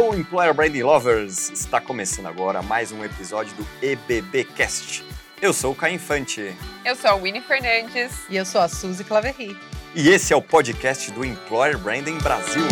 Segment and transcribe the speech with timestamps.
[0.00, 1.50] Alô, Employer Branding Lovers!
[1.50, 5.04] Está começando agora mais um episódio do EBBcast.
[5.42, 6.56] Eu sou o Caio Infante.
[6.86, 8.24] Eu sou a Winnie Fernandes.
[8.30, 9.54] E eu sou a Suzy Claverry.
[9.94, 12.62] E esse é o podcast do Employer Branding Brasil.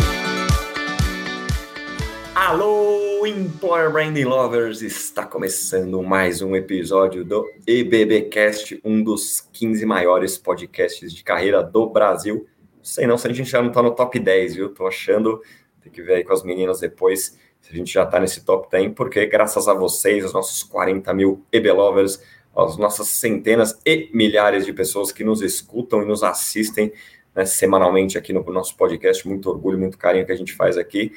[2.33, 4.81] Alô, Employer Branding Lovers!
[4.81, 11.91] Está começando mais um episódio do EBBcast, um dos 15 maiores podcasts de carreira do
[11.91, 12.47] Brasil.
[12.81, 14.69] Sei não se a gente já não está no top 10, viu?
[14.69, 15.39] Tô achando
[15.81, 18.69] tem que ver aí com as meninas depois se a gente já está nesse top
[18.71, 22.21] 10, porque graças a vocês, os nossos 40 mil EB-Lovers,
[22.55, 26.91] as nossas centenas e milhares de pessoas que nos escutam e nos assistem
[27.35, 31.11] né, semanalmente aqui no nosso podcast, muito orgulho, muito carinho que a gente faz aqui.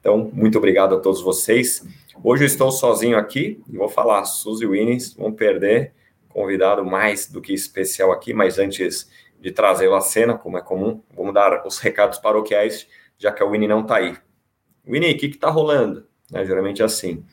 [0.00, 1.84] Então, muito obrigado a todos vocês.
[2.22, 5.92] Hoje eu estou sozinho aqui e vou falar, Suzy Winnings, vão perder
[6.28, 9.08] convidado mais do que especial aqui, mas antes
[9.40, 12.86] de trazê-lo à cena, como é comum, vamos dar os recados paroquiais
[13.24, 14.14] já que a Winnie não está aí.
[14.86, 16.06] Winnie, o que está rolando?
[16.30, 17.24] Né, geralmente é assim.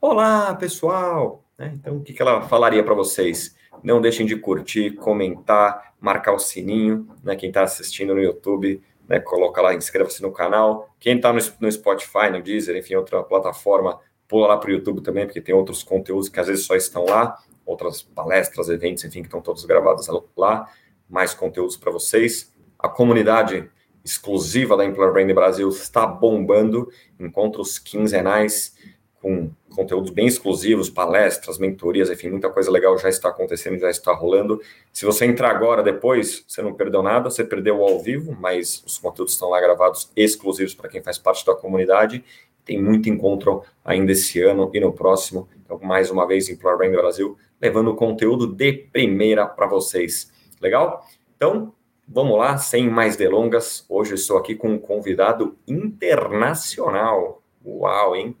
[0.00, 1.44] Olá, pessoal!
[1.58, 3.54] Né, então, o que, que ela falaria para vocês?
[3.82, 7.06] Não deixem de curtir, comentar, marcar o sininho.
[7.22, 10.88] Né, quem está assistindo no YouTube, né, coloca lá, inscreva-se no canal.
[10.98, 15.02] Quem está no, no Spotify, no Deezer, enfim, outra plataforma, pula lá para o YouTube
[15.02, 19.20] também, porque tem outros conteúdos que às vezes só estão lá, outras palestras, eventos, enfim,
[19.20, 20.66] que estão todos gravados lá.
[21.10, 22.50] Mais conteúdos para vocês.
[22.78, 23.70] A comunidade
[24.06, 28.76] exclusiva da Employer Brand Brasil está bombando, encontros quinzenais
[29.20, 34.12] com conteúdos bem exclusivos, palestras, mentorias, enfim, muita coisa legal já está acontecendo, já está
[34.12, 34.62] rolando.
[34.92, 38.96] Se você entrar agora, depois, você não perdeu nada, você perdeu ao vivo, mas os
[38.96, 42.24] conteúdos estão lá gravados exclusivos para quem faz parte da comunidade.
[42.64, 45.48] Tem muito encontro ainda esse ano e no próximo.
[45.64, 50.30] Então, mais uma vez, Employer Brand Brasil, levando conteúdo de primeira para vocês.
[50.60, 51.04] Legal?
[51.36, 51.74] Então,
[52.08, 53.84] Vamos lá, sem mais delongas.
[53.88, 57.42] Hoje estou aqui com um convidado internacional.
[57.64, 58.36] Uau, hein?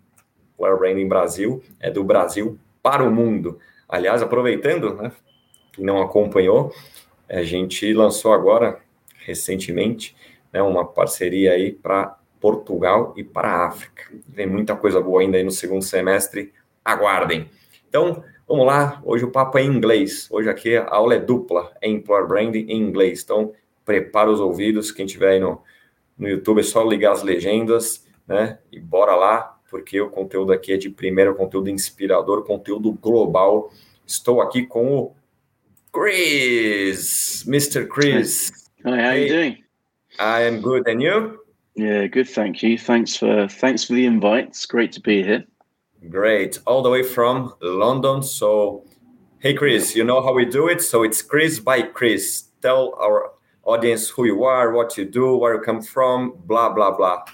[0.56, 3.58] Player Branding Brasil é do Brasil para o mundo.
[3.88, 5.10] Aliás, aproveitando, né,
[5.72, 6.72] quem não acompanhou,
[7.28, 8.78] a gente lançou agora,
[9.24, 10.16] recentemente,
[10.52, 14.04] né, uma parceria aí para Portugal e para a África.
[14.32, 16.52] Tem muita coisa boa ainda aí no segundo semestre.
[16.84, 17.50] Aguardem.
[17.88, 20.28] Então, Vamos lá, hoje o papo é em inglês.
[20.30, 23.22] Hoje aqui a aula é dupla, é Employer Branding em inglês.
[23.24, 23.52] Então,
[23.84, 25.60] prepara os ouvidos, quem tiver aí no,
[26.16, 28.60] no YouTube é só ligar as legendas, né?
[28.70, 33.72] E bora lá, porque o conteúdo aqui é de primeiro, conteúdo inspirador, conteúdo global.
[34.06, 35.12] Estou aqui com o
[35.92, 37.88] Chris, Mr.
[37.88, 38.52] Chris.
[38.84, 39.64] Hi, how hey, you doing?
[40.20, 41.40] I am good, and you?
[41.74, 42.78] Yeah, good, thank you.
[42.78, 44.50] Thanks for thanks for the invite.
[44.50, 45.44] It's great to be here.
[46.10, 46.58] Great.
[46.66, 48.22] All the way from London.
[48.22, 48.84] So,
[49.38, 50.82] hey, Chris, you know how we do it?
[50.82, 52.44] So, it's Chris by Chris.
[52.62, 53.32] Tell our
[53.64, 57.24] audience who you are, what you do, where you come from, blah, blah, blah.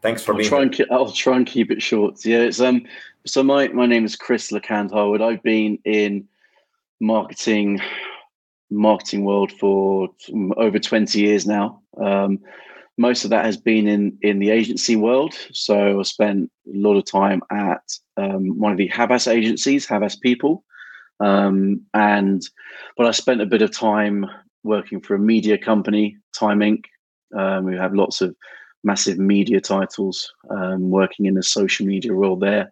[0.00, 0.86] Thanks for I'll being try here.
[0.88, 2.24] And I'll try and keep it short.
[2.24, 2.86] Yeah, it's um.
[3.26, 5.20] So my my name is Chris LeCant Harwood.
[5.20, 6.28] I've been in
[7.00, 7.80] marketing,
[8.70, 10.08] marketing world for
[10.56, 11.82] over twenty years now.
[12.00, 12.38] Um,
[12.98, 15.34] most of that has been in in the agency world.
[15.52, 17.82] So I spent a lot of time at
[18.16, 20.64] um, one of the Havas agencies, Havas People,
[21.20, 22.42] um, and
[22.96, 24.26] but I spent a bit of time
[24.64, 26.84] working for a media company, Time Inc.
[27.36, 28.34] Um, we have lots of
[28.82, 32.70] massive media titles, um, working in the social media world there,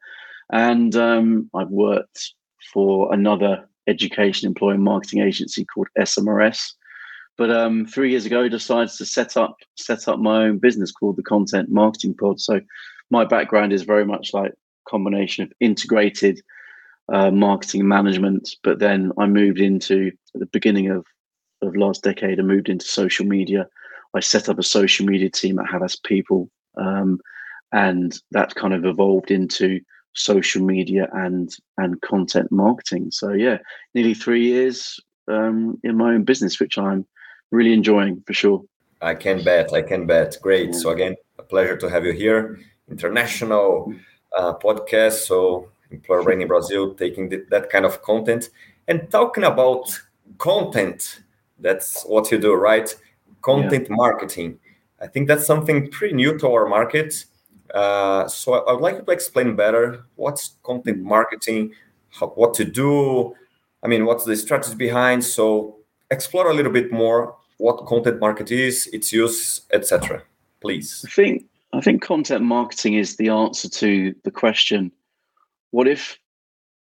[0.53, 2.35] and um, I've worked
[2.73, 6.73] for another education employee marketing agency called SMRS
[7.37, 10.93] but um, three years ago, I decided to set up set up my own business
[10.93, 12.41] called the Content Marketing Pod.
[12.41, 12.61] So
[13.11, 14.53] my background is very much like
[14.89, 16.41] combination of integrated
[17.13, 18.57] uh, marketing management.
[18.63, 21.05] But then I moved into at the beginning of
[21.63, 22.39] of last decade.
[22.39, 23.67] I moved into social media.
[24.15, 27.21] I set up a social media team at Havas People, um,
[27.73, 29.81] and that kind of evolved into
[30.15, 33.11] social media and and content marketing.
[33.11, 33.59] So yeah,
[33.95, 34.99] nearly three years
[35.29, 37.07] um, in my own business, which I'm
[37.51, 38.65] really enjoying for sure.
[39.03, 39.73] I can bet.
[39.73, 40.37] I can bet.
[40.43, 40.75] Great.
[40.75, 42.59] So again, a pleasure to have you here.
[42.91, 43.93] International
[44.37, 45.27] uh, podcast.
[45.27, 48.51] So Employer Branding Brazil taking the, that kind of content
[48.89, 49.99] and talking about
[50.39, 51.21] content.
[51.59, 52.95] That's what you do, right?
[53.43, 53.97] Content yeah.
[53.97, 54.59] marketing.
[55.01, 57.25] I think that's something pretty new to our market.
[57.75, 61.75] Uh, so I would like you to explain better what's content marketing,
[62.11, 63.35] how, what to do.
[63.83, 65.25] I mean, what's the strategy behind?
[65.25, 65.77] So
[66.11, 70.23] explore a little bit more what content market is, its use, etc.
[70.61, 71.05] Please.
[71.07, 74.93] I think I think content marketing is the answer to the question:
[75.71, 76.19] What if,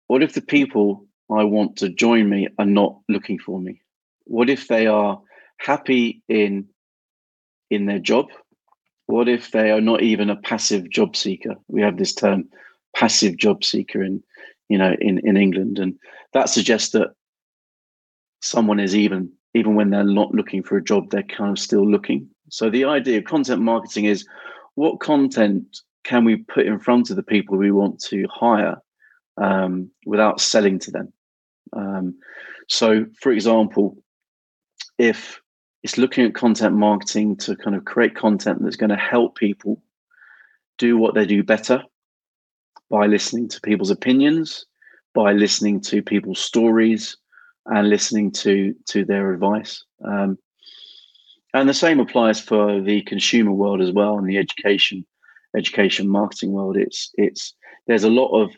[0.06, 3.80] what if the people I want to join me are not looking for me?
[4.24, 5.20] What if they are
[5.58, 6.66] happy in
[7.70, 8.26] in their job?
[9.06, 11.54] What if they are not even a passive job seeker?
[11.68, 12.48] We have this term
[12.94, 14.22] passive job seeker in
[14.68, 15.78] you know in, in England.
[15.78, 15.94] And
[16.32, 17.15] that suggests that
[18.46, 21.88] someone is even even when they're not looking for a job, they're kind of still
[21.88, 22.28] looking.
[22.50, 24.26] So the idea of content marketing is
[24.74, 28.76] what content can we put in front of the people we want to hire
[29.38, 31.12] um, without selling to them?
[31.72, 32.16] Um,
[32.68, 33.96] so, for example,
[34.98, 35.40] if
[35.82, 39.82] it's looking at content marketing to kind of create content that's going to help people
[40.78, 41.82] do what they do better
[42.90, 44.66] by listening to people's opinions,
[45.14, 47.16] by listening to people's stories,
[47.66, 49.84] and listening to to their advice.
[50.04, 50.38] Um,
[51.54, 55.06] and the same applies for the consumer world as well, and the education
[55.56, 56.76] education marketing world.
[56.76, 57.54] It's it's
[57.86, 58.50] there's a lot of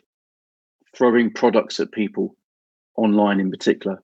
[0.95, 2.35] throwing products at people
[2.95, 4.03] online in particular.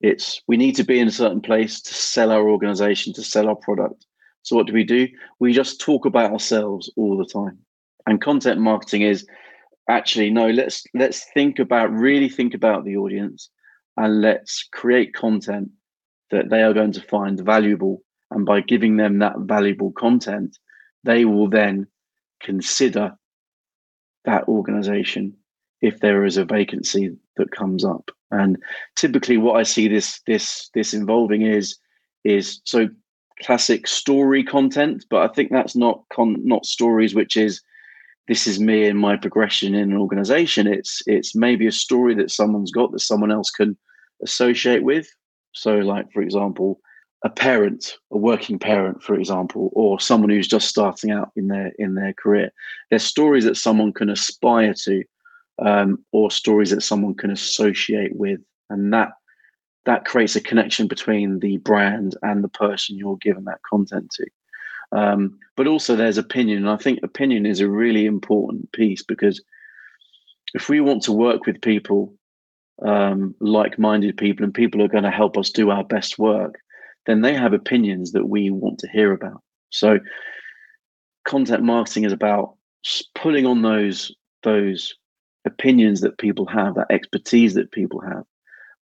[0.00, 3.48] It's we need to be in a certain place to sell our organization, to sell
[3.48, 4.06] our product.
[4.42, 5.08] So what do we do?
[5.38, 7.58] We just talk about ourselves all the time.
[8.06, 9.26] And content marketing is
[9.88, 13.50] actually no, let's let's think about really think about the audience
[13.96, 15.70] and let's create content
[16.30, 18.02] that they are going to find valuable.
[18.30, 20.56] And by giving them that valuable content,
[21.04, 21.86] they will then
[22.42, 23.12] consider
[24.24, 25.36] that organization
[25.80, 28.10] if there is a vacancy that comes up.
[28.30, 28.56] And
[28.96, 31.76] typically what I see this this this involving is
[32.24, 32.88] is so
[33.42, 37.60] classic story content, but I think that's not con not stories which is
[38.28, 40.66] this is me and my progression in an organization.
[40.66, 43.76] It's it's maybe a story that someone's got that someone else can
[44.22, 45.08] associate with.
[45.52, 46.80] So, like for example,
[47.24, 51.72] a parent, a working parent, for example, or someone who's just starting out in their
[51.78, 52.52] in their career.
[52.90, 55.04] They're stories that someone can aspire to,
[55.60, 58.40] um, or stories that someone can associate with,
[58.70, 59.12] and that
[59.84, 64.26] that creates a connection between the brand and the person you're giving that content to.
[64.92, 66.58] Um, but also there's opinion.
[66.58, 69.42] And I think opinion is a really important piece because
[70.54, 72.14] if we want to work with people,
[72.84, 76.56] um, like minded people, and people are going to help us do our best work,
[77.06, 79.42] then they have opinions that we want to hear about.
[79.70, 79.98] So
[81.26, 82.54] content marketing is about
[83.14, 84.94] pulling on those those
[85.44, 88.24] opinions that people have, that expertise that people have.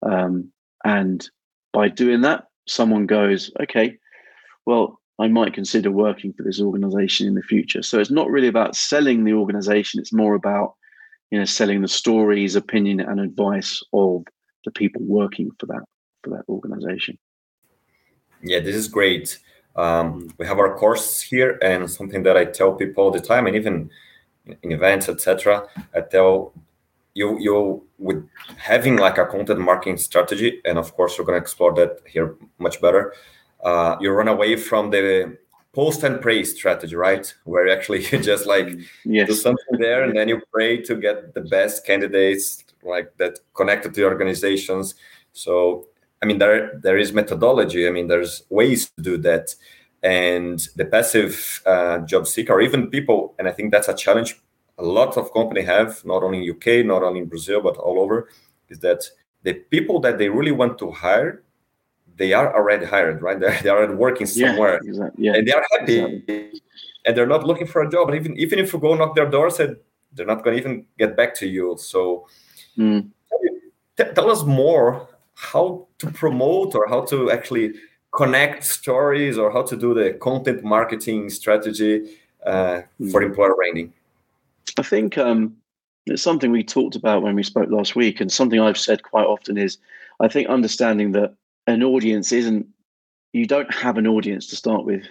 [0.02, 0.52] Um,
[0.84, 1.30] and
[1.74, 3.98] by doing that, someone goes, okay,
[4.66, 7.84] well, I might consider working for this organization in the future.
[7.84, 10.00] So it's not really about selling the organization.
[10.00, 10.76] It's more about,
[11.30, 14.24] you know, selling the stories, opinion, and advice of
[14.64, 15.84] the people working for that
[16.24, 17.18] for that organization.
[18.42, 19.40] Yeah, this is great.
[19.76, 23.46] Um, we have our course here, and something that I tell people all the time,
[23.46, 23.90] and even
[24.64, 25.68] in events, etc.
[25.94, 26.54] I tell
[27.14, 28.26] you, you with
[28.58, 32.36] having like a content marketing strategy, and of course, we're going to explore that here
[32.58, 33.14] much better
[33.64, 35.38] uh, you run away from the
[35.74, 37.34] post and pray strategy, right?
[37.44, 39.28] Where actually you just like yes.
[39.28, 43.94] do something there and then you pray to get the best candidates like that connected
[43.94, 44.96] to organizations.
[45.34, 45.88] So
[46.22, 47.88] I mean there there is methodology.
[47.88, 49.56] I mean there's ways to do that.
[50.02, 54.40] And the passive uh, job seeker, or even people, and I think that's a challenge
[54.80, 58.00] a lot of company have, not only in UK, not only in Brazil, but all
[58.00, 58.30] over,
[58.70, 59.04] is that
[59.44, 61.44] the people that they really want to hire
[62.20, 63.40] they are already hired, right?
[63.40, 65.26] They're, they are working somewhere, yeah, exactly.
[65.26, 66.62] yeah, and they are happy, exactly.
[67.06, 68.10] and they're not looking for a job.
[68.10, 69.78] And even even if you go knock their door, said
[70.14, 71.76] they're not going to even get back to you.
[71.80, 72.28] So,
[72.78, 73.10] mm.
[73.98, 77.74] tell, tell us more how to promote or how to actually
[78.12, 83.12] connect stories or how to do the content marketing strategy uh, mm.
[83.12, 83.94] for employer branding.
[84.78, 85.56] I think um,
[86.06, 89.26] it's something we talked about when we spoke last week, and something I've said quite
[89.26, 89.78] often is
[90.20, 91.36] I think understanding that
[91.70, 92.68] an audience isn't
[93.34, 95.04] you don't have an audience to start with.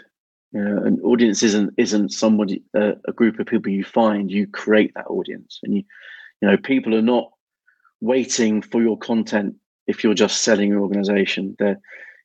[0.53, 4.47] You know, an audience isn't isn't somebody uh, a group of people you find you
[4.47, 5.61] create that audience.
[5.63, 5.83] And you
[6.41, 7.31] you know people are not
[8.01, 11.55] waiting for your content if you're just selling your organization.
[11.59, 11.79] They're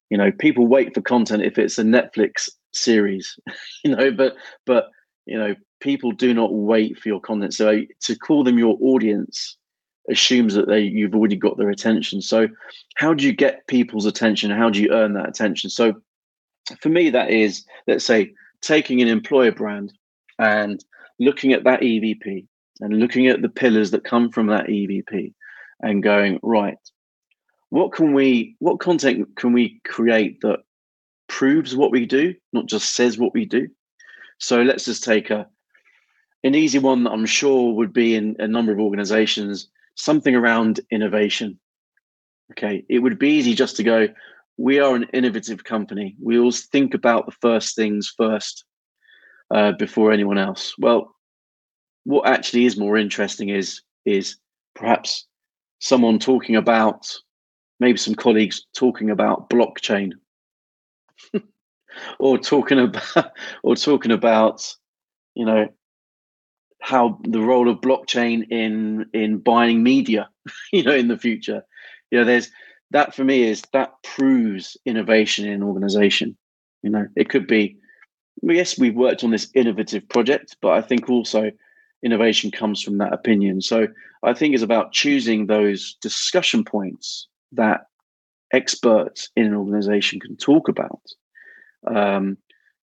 [0.10, 3.38] you know people wait for content if it's a netflix series
[3.84, 4.36] you know but
[4.66, 4.90] but
[5.26, 7.54] you know people do not wait for your content.
[7.54, 9.58] So to call them your audience
[10.10, 12.22] assumes that they you've already got their attention.
[12.22, 12.48] So
[12.96, 14.52] how do you get people's attention?
[14.52, 15.70] How do you earn that attention?
[15.70, 15.94] So
[16.80, 19.94] for me, that is, let's say, taking an employer brand
[20.40, 20.84] and
[21.20, 22.48] looking at that EVP
[22.80, 25.34] and looking at the pillars that come from that EVP
[25.82, 26.78] and going, right,
[27.70, 30.60] what can we what content can we create that
[31.28, 33.68] proves what we do, not just says what we do?
[34.38, 35.48] So let's just take a
[36.44, 40.80] an easy one that I'm sure would be in a number of organizations something around
[40.92, 41.60] innovation.
[42.52, 44.08] Okay, it would be easy just to go,
[44.58, 46.16] we are an innovative company.
[46.22, 48.66] We always think about the first things first.
[49.54, 50.74] uh, before anyone else.
[50.78, 51.16] Well,
[52.06, 54.38] what actually is more interesting is is
[54.76, 55.28] perhaps
[55.80, 57.08] someone talking about
[57.80, 60.12] maybe some colleagues talking about blockchain
[62.20, 63.32] or talking about
[63.64, 64.76] or talking about
[65.36, 65.68] you know
[66.84, 70.30] how the role of blockchain in in buying media
[70.74, 71.64] you know in the future.
[72.12, 72.52] You know there's
[72.92, 76.38] that for me is that proves innovation in an organization.
[76.84, 77.78] You know it could be
[78.42, 81.52] yes we've worked on this innovative project but i think also
[82.04, 83.62] innovation comes from that opinion.
[83.62, 83.88] So
[84.24, 87.86] i think it's about choosing those discussion points that
[88.52, 91.02] experts in an organization can talk about.
[91.88, 92.38] Um,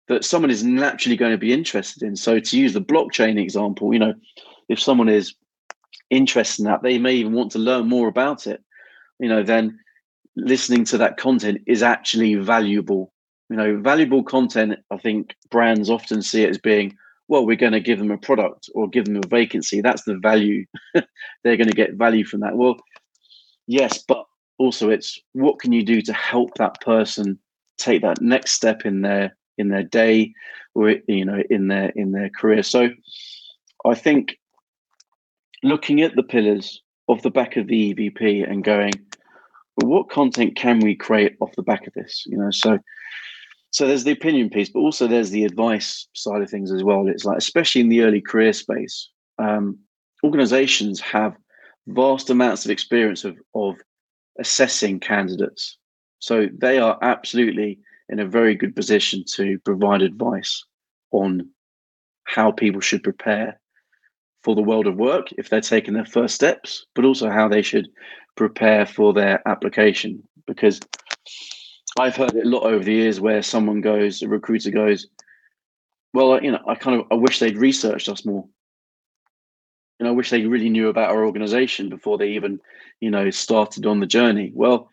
[0.07, 2.15] that someone is naturally going to be interested in.
[2.15, 4.13] So to use the blockchain example, you know,
[4.69, 5.33] if someone is
[6.09, 8.63] interested in that, they may even want to learn more about it.
[9.19, 9.79] You know, then
[10.35, 13.11] listening to that content is actually valuable.
[13.49, 16.97] You know, valuable content, I think brands often see it as being,
[17.27, 19.81] well, we're going to give them a product or give them a vacancy.
[19.81, 20.65] That's the value.
[20.93, 22.57] They're going to get value from that.
[22.57, 22.77] Well,
[23.67, 24.25] yes, but
[24.57, 27.39] also it's what can you do to help that person
[27.77, 30.33] take that next step in their in their day
[30.73, 32.63] or you know in their in their career.
[32.63, 32.89] So
[33.85, 34.37] i think
[35.63, 38.93] looking at the pillars off the back of the evp and going
[39.77, 42.23] well, what content can we create off the back of this?
[42.25, 42.79] You know so
[43.71, 47.07] so there's the opinion piece but also there's the advice side of things as well.
[47.07, 49.77] It's like especially in the early career space um,
[50.23, 51.35] organizations have
[51.87, 53.75] vast amounts of experience of of
[54.39, 55.77] assessing candidates.
[56.19, 60.63] So they are absolutely in a very good position to provide advice
[61.11, 61.49] on
[62.25, 63.59] how people should prepare
[64.43, 67.61] for the world of work if they're taking their first steps, but also how they
[67.61, 67.87] should
[68.35, 70.21] prepare for their application.
[70.45, 70.79] Because
[71.97, 75.07] I've heard it a lot over the years where someone goes, a recruiter goes,
[76.13, 78.47] well, you know, I kind of I wish they'd researched us more.
[79.99, 82.59] And I wish they really knew about our organization before they even,
[82.99, 84.51] you know, started on the journey.
[84.53, 84.89] Well,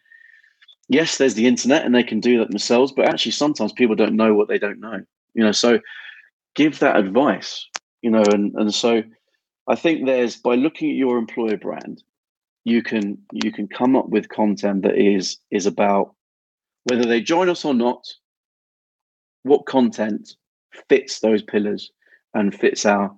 [0.89, 4.17] yes, there's the internet and they can do that themselves, but actually sometimes people don't
[4.17, 5.01] know what they don't know.
[5.35, 5.81] You know, so
[6.55, 7.67] give that advice,
[8.03, 9.03] you know, and and so
[9.67, 12.03] I think there's by looking at your employer brand,
[12.65, 16.15] you can you can come up with content that is is about
[16.85, 18.05] whether they join us or not,
[19.45, 20.35] what content
[20.89, 21.91] fits those pillars
[22.35, 23.15] and fits our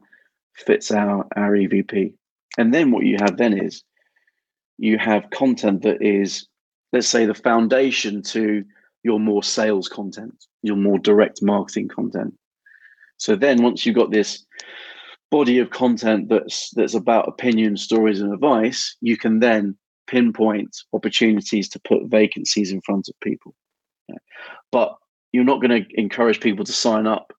[0.54, 2.12] fits our our EVP.
[2.58, 3.82] And then what you have then is
[4.78, 6.46] you have content that is
[6.94, 8.64] let's say the foundation to
[9.02, 12.32] your more sales content, your more direct marketing content.
[13.18, 14.46] So then once you've got this
[15.30, 21.68] body of content that's that's about opinion, stories, and advice, you can then pinpoint opportunities
[21.70, 23.54] to put vacancies in front of people.
[24.70, 24.94] But
[25.32, 27.32] you're not going to encourage people to sign up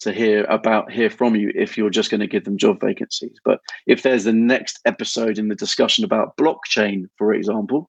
[0.00, 3.38] to hear about hear from you if you're just going to give them job vacancies.
[3.44, 7.88] But if there's the next episode in the discussion about blockchain, for example,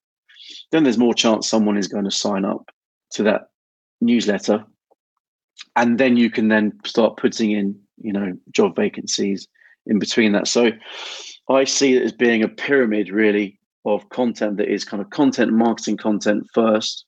[0.71, 2.71] then there's more chance someone is going to sign up
[3.11, 3.49] to that
[3.99, 4.63] newsletter.
[5.75, 9.47] And then you can then start putting in you know job vacancies
[9.85, 10.47] in between that.
[10.47, 10.71] So
[11.49, 15.51] i see it as being a pyramid really of content that is kind of content
[15.51, 17.05] marketing content first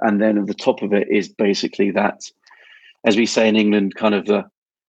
[0.00, 2.20] and then at the top of it is basically that
[3.04, 4.44] as we say in england kind of the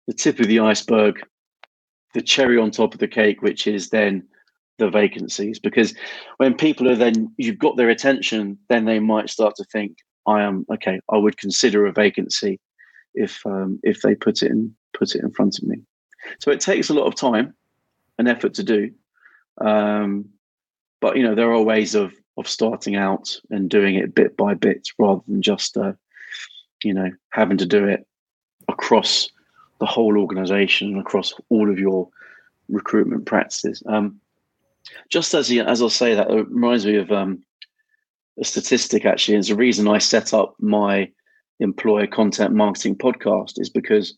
[0.07, 1.21] the tip of the iceberg
[2.13, 4.23] the cherry on top of the cake which is then
[4.79, 5.95] the vacancies because
[6.39, 10.43] when people are then you've got their attention then they might start to think i
[10.43, 12.59] am okay i would consider a vacancy
[13.15, 15.77] if um, if they put it in put it in front of me.
[16.41, 17.55] So it takes a lot of time
[18.19, 18.91] and effort to do
[19.61, 20.27] um,
[21.01, 24.55] but you know there are ways of of starting out and doing it bit by
[24.55, 25.93] bit rather than just uh,
[26.83, 28.07] you know having to do it
[28.69, 29.29] across
[29.81, 32.09] the whole organization and across all of your
[32.69, 33.83] recruitment practices.
[33.87, 34.21] Um,
[35.11, 37.43] just as as I'll say that, it reminds me of um,
[38.41, 39.05] a statistic.
[39.05, 41.11] Actually, it's the reason I set up my
[41.61, 44.17] employer content marketing podcast is because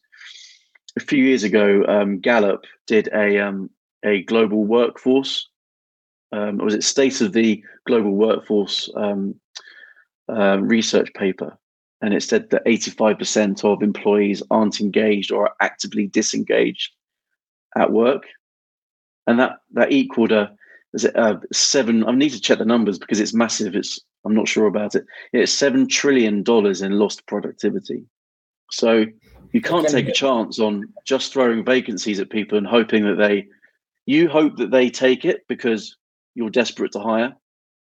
[0.96, 3.70] a few years ago, um, Gallup did a um,
[4.04, 5.48] a global workforce.
[6.32, 8.90] Um, was it state of the global workforce
[10.28, 11.56] uh, research paper,
[12.02, 16.92] and it said that eighty five percent of employees aren't engaged or are actively disengaged
[17.76, 18.24] at work,
[19.26, 20.52] and that that equaled a
[20.94, 22.06] is it uh, seven?
[22.06, 23.74] I need to check the numbers because it's massive.
[23.74, 25.04] It's I'm not sure about it.
[25.32, 28.04] It's seven trillion dollars in lost productivity.
[28.70, 29.04] So
[29.52, 33.46] you can't take a chance on just throwing vacancies at people and hoping that they.
[34.06, 35.96] You hope that they take it because
[36.34, 37.34] you're desperate to hire,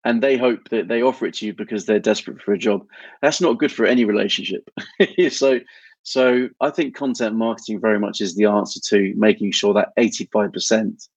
[0.05, 2.87] and they hope that they offer it to you because they're desperate for a job.
[3.23, 4.71] That's not good for any relationship.
[5.31, 5.61] so
[6.07, 11.09] So I think content marketing very much is the answer to making sure that 85%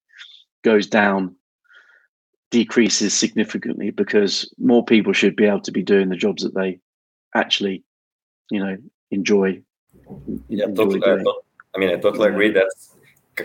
[0.64, 1.36] goes down,
[2.52, 6.80] decreases significantly because more people should be able to be doing the jobs that they
[7.36, 7.84] actually,
[8.50, 8.78] you know,
[9.12, 9.62] enjoy.
[10.48, 11.02] Yeah, enjoy totally.
[11.06, 11.34] I,
[11.76, 12.52] I, mean, I totally agree.
[12.52, 12.70] That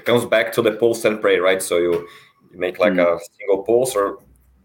[0.05, 1.63] comes back to the post and pray, right?
[1.63, 2.09] So you,
[2.53, 3.01] you make like mm.
[3.01, 4.19] a single post or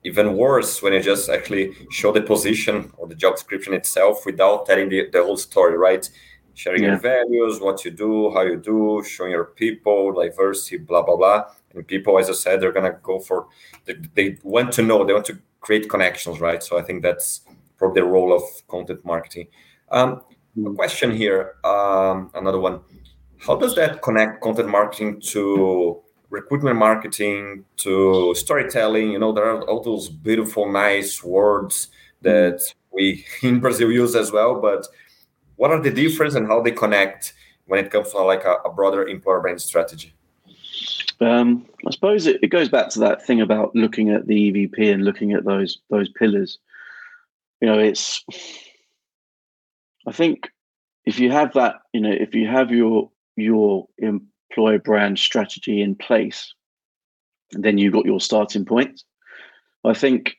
[0.04, 4.66] even worse when you just actually show the position or the job description itself without
[4.66, 6.10] telling the, the whole story, right?
[6.60, 6.90] Sharing yeah.
[6.90, 11.46] your values, what you do, how you do, showing your people, diversity, blah blah blah.
[11.74, 13.48] And people, as I said, they're gonna go for
[13.86, 16.62] they, they want to know, they want to create connections, right?
[16.62, 17.42] So I think that's
[17.78, 19.48] probably the role of content marketing.
[19.90, 20.76] Um, a mm-hmm.
[20.76, 22.82] question here, um, another one.
[23.38, 29.12] How does that connect content marketing to recruitment marketing, to storytelling?
[29.14, 31.88] You know, there are all those beautiful, nice words
[32.22, 32.60] that
[32.92, 34.86] we in Brazil use as well, but
[35.60, 37.34] what are the difference and how they connect
[37.66, 40.14] when it comes to like a, a broader employer brand strategy?
[41.20, 44.94] Um, I suppose it, it, goes back to that thing about looking at the EVP
[44.94, 46.60] and looking at those those pillars.
[47.60, 48.24] You know, it's.
[50.08, 50.50] I think
[51.06, 55.94] if you have that, you know, if you have your your employer brand strategy in
[55.94, 56.54] place,
[57.52, 59.04] then you've got your starting point.
[59.84, 60.38] I think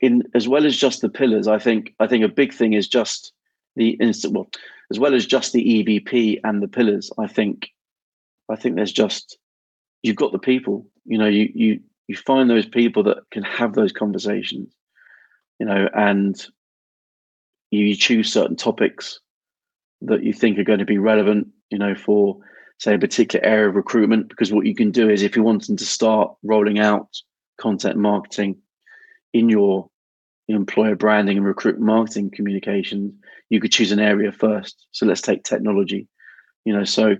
[0.00, 2.88] in as well as just the pillars, I think I think a big thing is
[2.88, 3.34] just
[3.76, 4.48] the instant well
[4.90, 7.70] as well as just the evp and the pillars i think
[8.50, 9.38] i think there's just
[10.02, 13.74] you've got the people you know you you you find those people that can have
[13.74, 14.74] those conversations
[15.58, 16.46] you know and
[17.70, 19.20] you choose certain topics
[20.02, 22.38] that you think are going to be relevant you know for
[22.78, 25.76] say a particular area of recruitment because what you can do is if you're wanting
[25.76, 27.08] to start rolling out
[27.60, 28.56] content marketing
[29.32, 29.88] in your
[30.48, 33.12] employer branding and recruitment marketing communications
[33.50, 34.86] you could choose an area first.
[34.92, 36.08] So let's take technology.
[36.64, 37.16] You know, so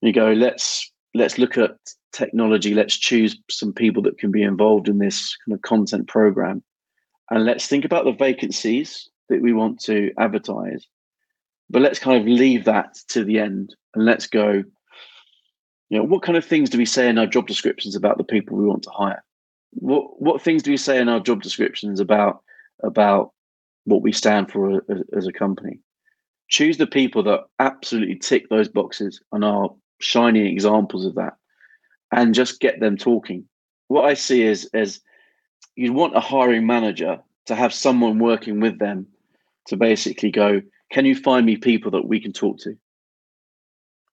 [0.00, 1.76] you go, let's let's look at
[2.12, 2.74] technology.
[2.74, 6.62] Let's choose some people that can be involved in this kind of content program,
[7.30, 10.86] and let's think about the vacancies that we want to advertise.
[11.68, 14.64] But let's kind of leave that to the end, and let's go.
[15.90, 18.24] You know, what kind of things do we say in our job descriptions about the
[18.24, 19.24] people we want to hire?
[19.70, 22.42] What what things do we say in our job descriptions about
[22.84, 23.32] about
[23.88, 25.80] what we stand for as, as a company.
[26.48, 29.70] Choose the people that absolutely tick those boxes and are
[30.00, 31.34] shining examples of that,
[32.12, 33.44] and just get them talking.
[33.88, 35.00] What I see is is
[35.76, 39.06] you'd want a hiring manager to have someone working with them
[39.66, 42.76] to basically go, can you find me people that we can talk to?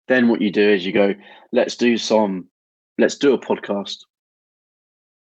[0.08, 1.16] Then what you do is you go,
[1.52, 2.48] let's do some,
[2.98, 3.98] let's do a podcast.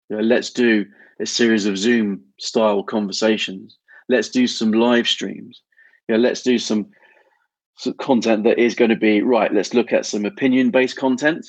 [0.09, 0.87] You know, let's do
[1.21, 3.79] a series of Zoom style conversations
[4.13, 5.63] let's do some live streams.
[6.09, 6.87] You know let's do some,
[7.77, 11.47] some content that is going to be right let's look at some opinion based content.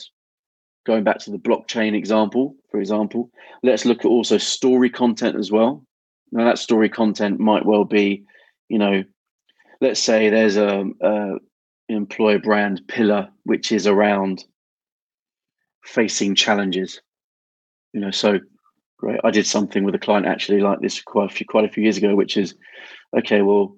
[0.86, 3.30] Going back to the blockchain example for example
[3.62, 5.86] let's look at also story content as well.
[6.32, 8.24] Now that story content might well be
[8.70, 9.04] you know
[9.82, 11.34] let's say there's a, a
[11.90, 14.46] employer brand pillar which is around
[15.84, 17.02] facing challenges.
[17.94, 18.40] You know so
[19.04, 19.20] Right.
[19.22, 21.84] I did something with a client actually like this quite a few quite a few
[21.84, 22.56] years ago, which is
[23.18, 23.76] okay, well,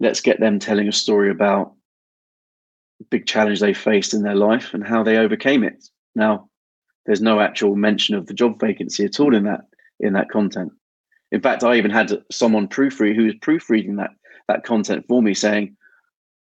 [0.00, 1.74] let's get them telling a story about
[3.00, 5.84] a big challenge they faced in their life and how they overcame it.
[6.16, 6.50] Now,
[7.06, 9.60] there's no actual mention of the job vacancy at all in that
[10.00, 10.72] in that content.
[11.30, 14.10] In fact, I even had someone proofread who was proofreading that
[14.48, 15.76] that content for me, saying,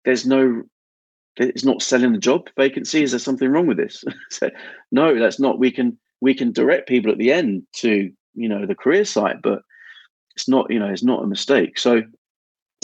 [0.05, 0.63] "There's no,
[1.35, 3.03] it's not selling the job vacancy.
[3.03, 4.05] Is there something wrong with this?"
[4.93, 5.59] no, that's not.
[5.59, 9.41] We can we can direct people at the end to you know the career site
[9.41, 9.61] but
[10.35, 11.77] it's not you know it's not a mistake.
[11.77, 12.01] So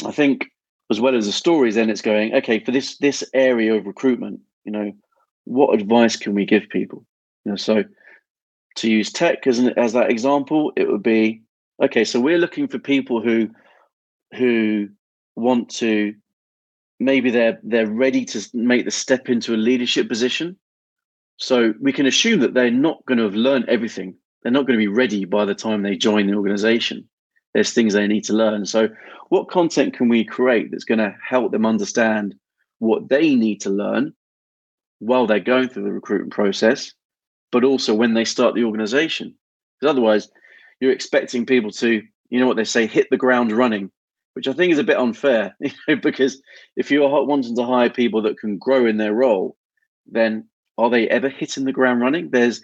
[0.05, 0.47] i think
[0.91, 4.39] as well as the stories then it's going okay for this this area of recruitment
[4.65, 4.91] you know
[5.45, 7.05] what advice can we give people?
[7.43, 7.83] You know so
[8.75, 11.41] to use tech as an, as that example it would be
[11.81, 13.49] okay so we're looking for people who
[14.37, 14.89] who
[15.35, 16.13] want to
[16.99, 20.57] maybe they're they're ready to make the step into a leadership position
[21.39, 24.15] so we can assume that they're not going to have learned everything.
[24.43, 27.07] They're not going to be ready by the time they join the organization.
[27.53, 28.65] There's things they need to learn.
[28.65, 28.89] So,
[29.29, 32.35] what content can we create that's going to help them understand
[32.79, 34.13] what they need to learn
[34.99, 36.93] while they're going through the recruitment process,
[37.51, 39.33] but also when they start the organization?
[39.79, 40.29] Because otherwise,
[40.81, 43.91] you're expecting people to, you know what they say, hit the ground running,
[44.33, 45.55] which I think is a bit unfair.
[46.01, 46.41] because
[46.75, 49.55] if you're wanting to hire people that can grow in their role,
[50.05, 50.49] then
[50.79, 52.29] are they ever hitting the ground running?
[52.29, 52.61] There's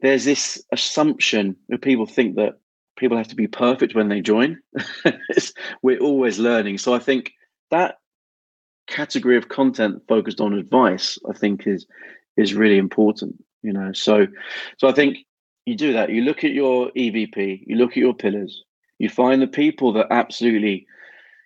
[0.00, 2.54] there's this assumption that people think that
[2.96, 4.58] people have to be perfect when they join.
[5.82, 6.78] we're always learning.
[6.78, 7.32] So I think
[7.70, 7.96] that
[8.86, 11.86] category of content focused on advice, I think is
[12.36, 13.36] is really important.
[13.62, 14.26] You know, so
[14.78, 15.18] so I think
[15.64, 16.10] you do that.
[16.10, 18.62] You look at your EVP, you look at your pillars,
[18.98, 20.86] you find the people that absolutely,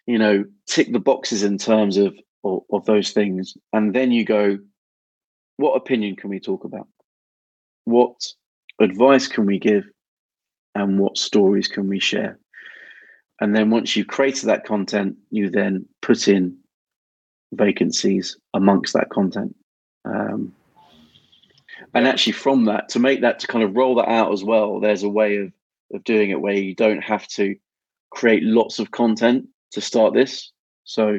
[0.06, 4.24] you know, tick the boxes in terms of of, of those things, and then you
[4.24, 4.58] go,
[5.60, 6.88] what opinion can we talk about?
[7.84, 8.16] What
[8.80, 9.84] advice can we give?
[10.74, 12.38] And what stories can we share?
[13.40, 16.56] And then once you've created that content, you then put in
[17.52, 19.56] vacancies amongst that content.
[20.04, 20.54] Um,
[21.94, 24.80] and actually, from that, to make that to kind of roll that out as well,
[24.80, 25.52] there's a way of
[25.92, 27.56] of doing it where you don't have to
[28.10, 30.52] create lots of content to start this.
[30.84, 31.18] So,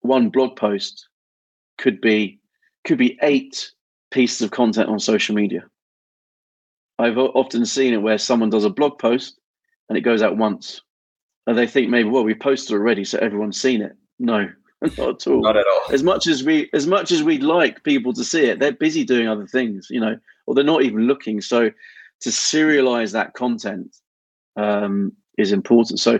[0.00, 1.08] one blog post
[1.78, 2.40] could be
[2.88, 3.70] could be eight
[4.10, 5.64] pieces of content on social media.
[6.98, 9.38] I've often seen it where someone does a blog post
[9.88, 10.82] and it goes out once,
[11.46, 13.92] and they think maybe, well, we posted already, so everyone's seen it.
[14.18, 14.48] No,
[14.82, 15.40] not at all.
[15.40, 15.94] Not at all.
[15.94, 19.04] As much as we, as much as we'd like people to see it, they're busy
[19.04, 21.40] doing other things, you know, or they're not even looking.
[21.40, 21.70] So,
[22.20, 23.96] to serialize that content
[24.56, 26.00] um, is important.
[26.00, 26.18] So,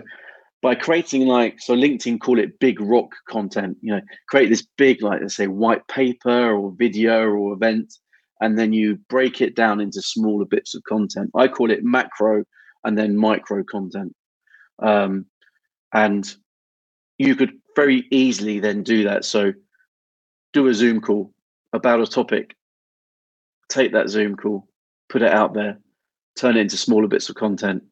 [0.61, 5.01] by creating like so linkedin call it big rock content you know create this big
[5.01, 7.93] like let's say white paper or video or event
[8.41, 12.43] and then you break it down into smaller bits of content i call it macro
[12.83, 14.13] and then micro content
[14.81, 15.25] um,
[15.93, 16.35] and
[17.17, 19.25] you could very easily then do that.
[19.25, 19.53] So
[20.53, 21.33] do a Zoom call
[21.73, 22.55] about a topic,
[23.69, 24.67] take that Zoom call,
[25.09, 25.79] put it out there,
[26.35, 27.83] turn it into smaller bits of content,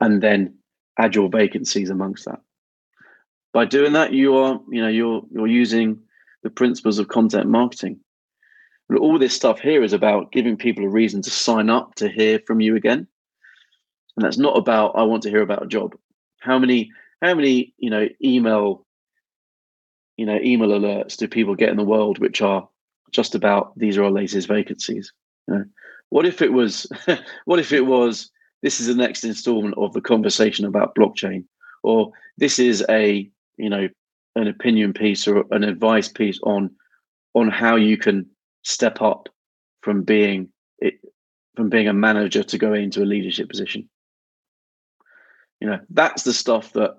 [0.00, 0.54] and then
[0.98, 2.40] add your vacancies amongst that.
[3.52, 6.00] By doing that, you are, you know, you're you're using
[6.42, 8.00] the principles of content marketing.
[8.98, 12.40] All this stuff here is about giving people a reason to sign up to hear
[12.46, 13.06] from you again.
[14.16, 15.96] And that's not about I want to hear about a job.
[16.40, 16.90] How many
[17.22, 18.86] how many you know email
[20.16, 22.68] you know email alerts do people get in the world which are
[23.12, 25.12] just about these are our latest vacancies?
[25.48, 25.64] You know,
[26.10, 26.86] what if it was
[27.44, 28.30] what if it was
[28.62, 31.44] this is the next installment of the conversation about blockchain
[31.82, 33.88] or this is a you know
[34.36, 36.70] an opinion piece or an advice piece on
[37.34, 38.26] on how you can
[38.62, 39.28] step up
[39.80, 40.48] from being
[40.78, 40.94] it
[41.56, 43.88] from being a manager to go into a leadership position
[45.60, 46.96] you know that's the stuff that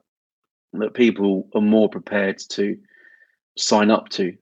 [0.73, 2.77] that people are more prepared to
[3.57, 4.35] sign up to,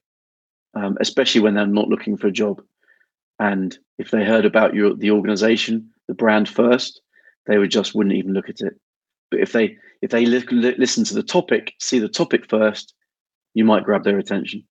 [0.74, 2.62] um, especially when they're not looking for a job.
[3.38, 7.00] And if they heard about your the organization, the brand first,
[7.46, 8.74] they would just wouldn't even look at it.
[9.30, 12.94] But if they if they li- li- listen to the topic, see the topic first,
[13.54, 14.64] you might grab their attention.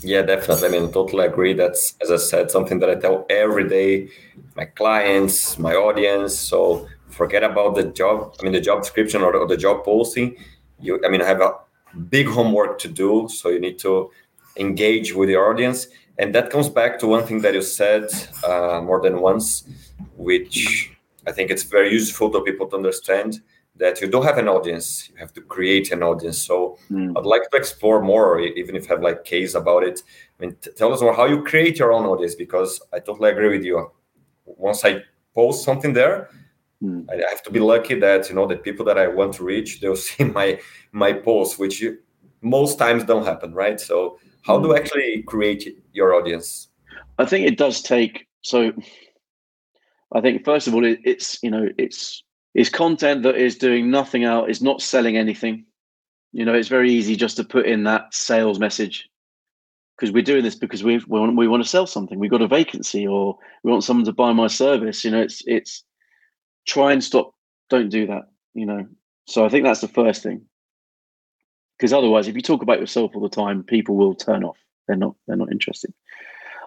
[0.00, 0.68] Yeah, definitely.
[0.68, 1.52] I mean, totally agree.
[1.52, 4.08] That's, as I said, something that I tell every day,
[4.56, 6.36] my clients, my audience.
[6.36, 8.34] So forget about the job.
[8.40, 10.36] I mean, the job description or, or the job posting.
[10.80, 11.52] You, I mean, I have a
[12.08, 13.28] big homework to do.
[13.30, 14.10] So you need to
[14.56, 15.86] engage with the audience,
[16.18, 18.04] and that comes back to one thing that you said
[18.44, 19.64] uh, more than once,
[20.16, 20.91] which
[21.26, 23.40] I think it's very useful to people to understand
[23.76, 27.10] that you don't have an audience you have to create an audience so mm.
[27.16, 30.02] i'd like to explore more even if you have like case about it
[30.38, 33.30] i mean t- tell us more how you create your own audience because i totally
[33.30, 33.90] agree with you
[34.44, 35.02] once i
[35.34, 36.28] post something there
[36.82, 37.08] Mm.
[37.08, 39.80] I have to be lucky that you know the people that I want to reach
[39.80, 41.98] they'll see my my post which you,
[42.40, 43.80] most times don't happen, right?
[43.80, 44.62] So how mm.
[44.62, 46.68] do you actually create your audience?
[47.18, 48.72] I think it does take so.
[50.14, 52.22] I think first of all, it, it's you know it's
[52.54, 55.64] it's content that is doing nothing out, is not selling anything.
[56.32, 59.08] You know, it's very easy just to put in that sales message
[59.96, 62.18] because we're doing this because we we want, we want to sell something.
[62.18, 65.04] We've got a vacancy, or we want someone to buy my service.
[65.04, 65.84] You know, it's it's
[66.66, 67.34] try and stop
[67.68, 68.86] don't do that you know
[69.26, 70.42] so i think that's the first thing
[71.76, 74.96] because otherwise if you talk about yourself all the time people will turn off they're
[74.96, 75.92] not they're not interested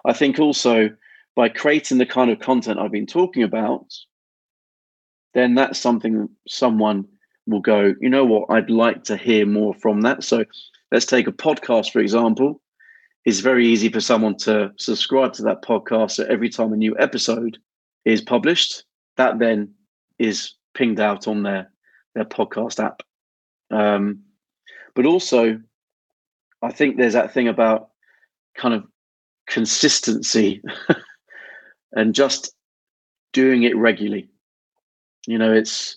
[0.04, 0.90] i think also
[1.36, 3.86] by creating the kind of content i've been talking about
[5.36, 7.06] then that's something someone
[7.46, 8.50] will go you know what?
[8.50, 10.24] I'd like to hear more from that.
[10.24, 10.44] So
[10.90, 12.60] let's take a podcast for example.
[13.24, 16.96] It's very easy for someone to subscribe to that podcast so every time a new
[16.98, 17.58] episode
[18.04, 18.84] is published
[19.16, 19.74] that then
[20.18, 21.70] is pinged out on their
[22.14, 23.02] their podcast app.
[23.70, 24.22] Um,
[24.94, 25.60] but also,
[26.62, 27.90] I think there's that thing about
[28.56, 28.84] kind of
[29.46, 30.62] consistency
[31.96, 32.54] and just
[33.32, 34.28] doing it regularly.
[35.26, 35.96] You know, it's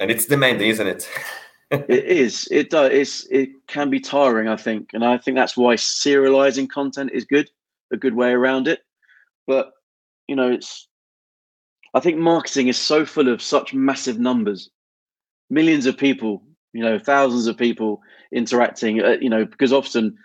[0.00, 1.08] and it's demanding, isn't it?
[1.70, 2.48] it is.
[2.50, 2.90] It does.
[2.90, 7.24] It's it can be tiring, I think, and I think that's why serializing content is
[7.24, 7.48] good,
[7.92, 8.80] a good way around it.
[9.46, 9.72] But
[10.26, 10.88] you know, it's
[11.92, 14.68] I think marketing is so full of such massive numbers,
[15.50, 18.00] millions of people You know, thousands of people
[18.32, 19.00] interacting.
[19.00, 20.16] Uh, you know, because often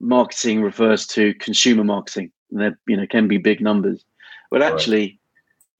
[0.00, 4.04] marketing refers to consumer marketing, there you know can be big numbers,
[4.50, 5.00] but actually.
[5.00, 5.14] Right.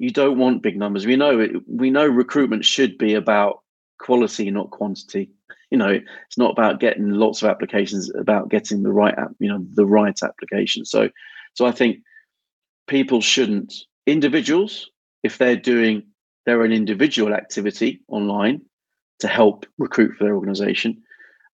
[0.01, 1.07] You don't want big numbers.
[1.07, 3.63] We know it, we know recruitment should be about
[3.99, 5.31] quality, not quantity.
[5.71, 9.49] You know, it's not about getting lots of applications, about getting the right app, you
[9.49, 10.85] know, the right application.
[10.85, 11.11] So,
[11.55, 11.99] so I think
[12.87, 13.75] people shouldn't
[14.07, 14.91] individuals
[15.23, 16.05] if they're doing
[16.47, 18.63] their own individual activity online
[19.21, 21.03] to help recruit for their organization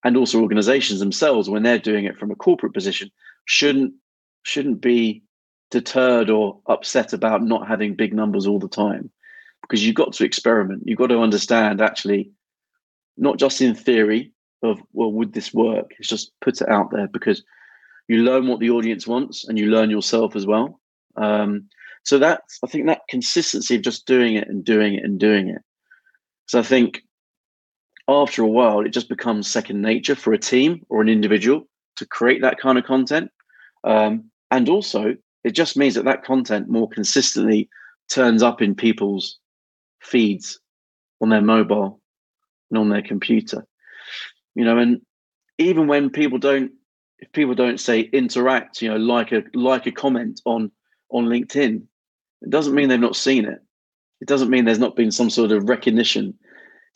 [0.05, 3.11] and also organizations themselves when they're doing it from a corporate position
[3.47, 3.93] shouldn't
[4.45, 5.23] shouldn't be
[5.71, 9.11] deterred or upset about not having big numbers all the time.
[9.63, 10.83] Because you've got to experiment.
[10.87, 12.31] You've got to understand actually
[13.17, 15.91] not just in theory of well would this work?
[15.99, 17.43] It's just put it out there because
[18.09, 20.81] you learn what the audience wants and you learn yourself as well.
[21.17, 21.69] Um,
[22.05, 25.49] so that's i think that consistency of just doing it and doing it and doing
[25.49, 25.63] it.
[26.47, 27.03] So i think
[28.09, 32.07] after a while it just becomes second nature for a team or an individual to
[32.07, 33.31] create that kind of content.
[33.85, 37.69] Um, and also it just means that that content more consistently
[38.09, 39.41] turns up in people's
[40.01, 40.61] feeds
[41.21, 42.01] on their mobile
[42.71, 43.67] and on their computer.
[44.55, 45.01] You know and
[45.59, 46.71] even when people don't
[47.19, 50.71] if people don't say interact you know like a like a comment on
[51.11, 51.83] on linkedin
[52.43, 53.61] it doesn't mean they've not seen it.
[54.21, 56.39] It doesn't mean there's not been some sort of recognition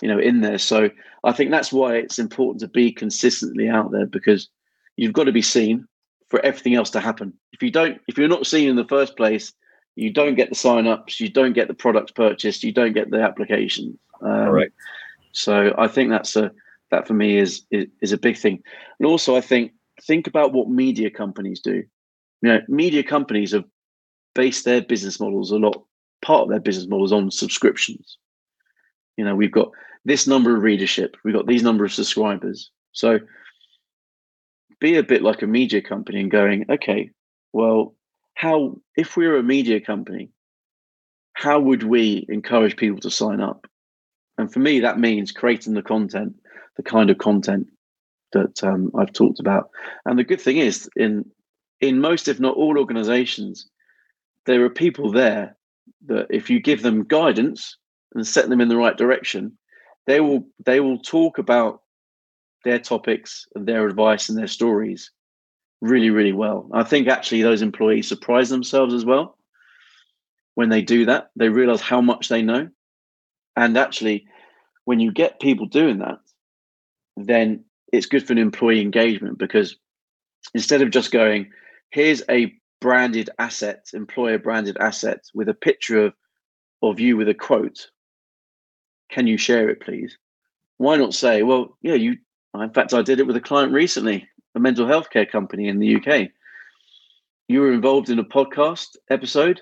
[0.01, 0.59] you know in there.
[0.59, 0.91] So
[1.25, 4.49] i think that's why it's important to be consistently out there because
[4.97, 5.89] you've got to be seen
[6.31, 9.17] for everything else to happen if you don't if you're not seen in the first
[9.17, 9.53] place
[9.97, 13.21] you don't get the sign-ups you don't get the products purchased you don't get the
[13.21, 14.73] applications um, right
[15.33, 16.51] so I think that's a
[16.91, 18.63] that for me is, is is a big thing.
[18.99, 21.85] And also I think think about what media companies do.
[22.43, 23.65] You know, media companies have
[24.35, 25.85] based their business models a lot
[26.23, 28.19] part of their business models on subscriptions.
[29.17, 29.71] You know, we've got
[30.05, 32.71] this number of readership, we've got these number of subscribers.
[32.93, 33.21] So
[34.81, 37.11] be a bit like a media company and going, okay,
[37.53, 37.95] well,
[38.35, 40.31] how if we we're a media company,
[41.33, 43.67] how would we encourage people to sign up?
[44.39, 46.35] And for me, that means creating the content,
[46.77, 47.67] the kind of content
[48.33, 49.71] that um, I've talked about.
[50.05, 51.25] And the good thing is, in
[51.81, 53.69] in most, if not all, organizations,
[54.47, 55.57] there are people there
[56.07, 57.77] that if you give them guidance
[58.15, 59.57] and set them in the right direction,
[60.07, 61.83] they will they will talk about
[62.65, 65.11] their topics and their advice and their stories
[65.81, 66.69] really, really well.
[66.73, 69.37] I think actually those employees surprise themselves as well
[70.55, 71.31] when they do that.
[71.37, 72.69] They realize how much they know
[73.59, 74.25] and actually,
[74.85, 76.21] when you get people doing that,
[77.17, 79.75] then it's good for an employee engagement because
[80.55, 81.51] instead of just going,
[81.91, 86.15] here's a branded asset, employer branded asset with a picture of,
[86.83, 87.91] of you with a quote,
[89.11, 90.17] can you share it, please?
[90.77, 92.19] Why not say, well, yeah, you,
[92.55, 95.79] in fact, I did it with a client recently, a mental health care company in
[95.79, 96.29] the UK.
[97.49, 99.61] You were involved in a podcast episode.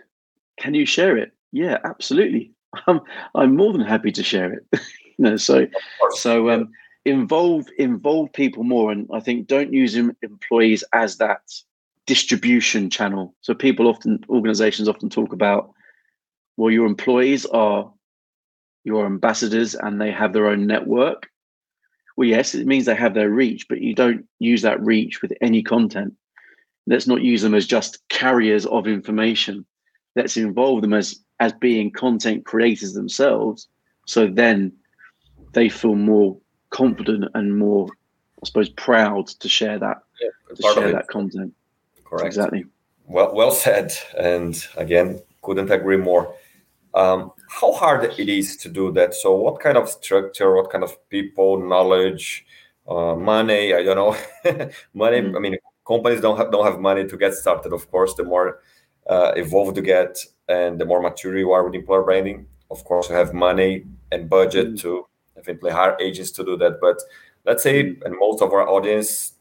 [0.59, 1.33] Can you share it?
[1.53, 2.53] Yeah, absolutely.
[2.87, 3.01] I'm
[3.35, 4.67] I'm more than happy to share it.
[5.19, 5.67] you know, so
[6.11, 6.71] so um,
[7.05, 11.43] involve involve people more, and I think don't use employees as that
[12.07, 13.35] distribution channel.
[13.41, 15.73] So people often organizations often talk about
[16.57, 17.93] well, your employees are
[18.85, 21.29] your ambassadors and they have their own network.
[22.17, 25.33] Well, yes, it means they have their reach, but you don't use that reach with
[25.41, 26.15] any content.
[26.87, 29.67] Let's not use them as just carriers of information.
[30.15, 33.69] Let's involve them as as being content creators themselves.
[34.07, 34.73] So then
[35.53, 36.39] they feel more
[36.71, 37.89] confident and more,
[38.43, 41.53] I suppose, proud to share that yeah, to share that content.
[42.05, 42.27] Correct.
[42.27, 42.65] Exactly.
[43.07, 43.95] Well, well said.
[44.19, 46.35] And again, couldn't agree more.
[46.95, 49.15] Um, how hard it is to do that?
[49.15, 50.55] So, what kind of structure?
[50.55, 52.45] What kind of people, knowledge,
[52.89, 53.75] uh, money?
[53.75, 54.17] I don't know.
[54.95, 55.21] money.
[55.21, 55.37] Mm.
[55.37, 55.57] I mean,
[55.87, 57.73] companies don't have don't have money to get started.
[57.73, 58.61] Of course, the more
[59.09, 63.09] uh, evolved you get, and the more mature you are with employer branding, of course,
[63.09, 64.81] you have money and budget mm.
[64.81, 65.07] to
[65.37, 66.81] eventually hire agents to do that.
[66.81, 67.01] But
[67.45, 68.03] let's say, mm.
[68.05, 69.33] and most of our audience,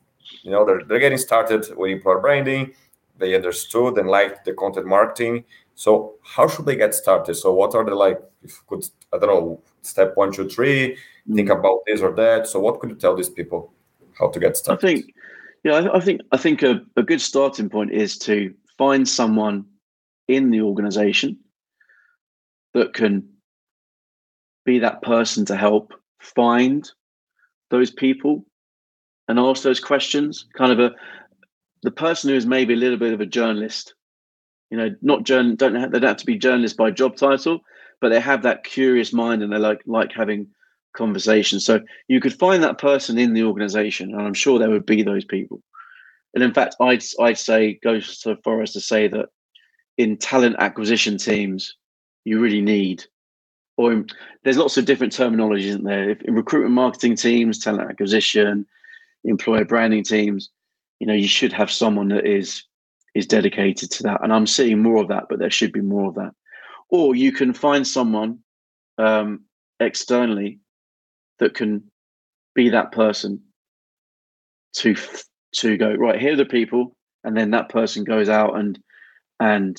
[0.44, 2.74] you know, they're, they're getting started with employer branding.
[3.18, 5.46] They understood and liked the content marketing.
[5.76, 7.36] So how should they get started?
[7.36, 10.98] So what are the like, if you could, I don't know, step one, two, three,
[11.30, 11.36] mm.
[11.36, 12.48] think about this or that.
[12.48, 13.74] So what could you tell these people
[14.18, 14.86] how to get started?
[14.86, 15.14] I think,
[15.64, 19.66] yeah, I think, I think a, a good starting point is to find someone
[20.28, 21.38] in the organization
[22.74, 23.28] that can
[24.66, 26.90] be that person to help find
[27.70, 28.46] those people
[29.28, 30.92] and ask those questions kind of a
[31.84, 33.94] the person who is maybe a little bit of a journalist
[34.70, 37.62] you know not journal don't have, they don't have to be journalists by job title
[38.02, 40.48] but they have that curious mind and they like like having
[40.96, 41.66] conversations.
[41.66, 45.04] So you could find that person in the organization, and I'm sure there would be
[45.04, 45.62] those people.
[46.34, 49.30] And in fact, I'd I'd say go so far as to say that
[49.98, 51.76] in talent acquisition teams,
[52.26, 53.06] you really need,
[53.78, 54.08] or in,
[54.44, 56.10] there's lots of different terminologies, isn't there?
[56.10, 58.66] If, in recruitment marketing teams, talent acquisition,
[59.24, 60.50] employer branding teams,
[61.00, 62.64] you know, you should have someone that is
[63.16, 64.22] is dedicated to that.
[64.22, 66.34] And I'm seeing more of that, but there should be more of that.
[66.90, 68.40] Or you can find someone
[68.98, 69.46] um,
[69.80, 70.60] externally
[71.40, 71.84] that can
[72.54, 73.42] be that person
[74.74, 74.96] to
[75.54, 78.80] to go right here are the people and then that person goes out and
[79.40, 79.78] and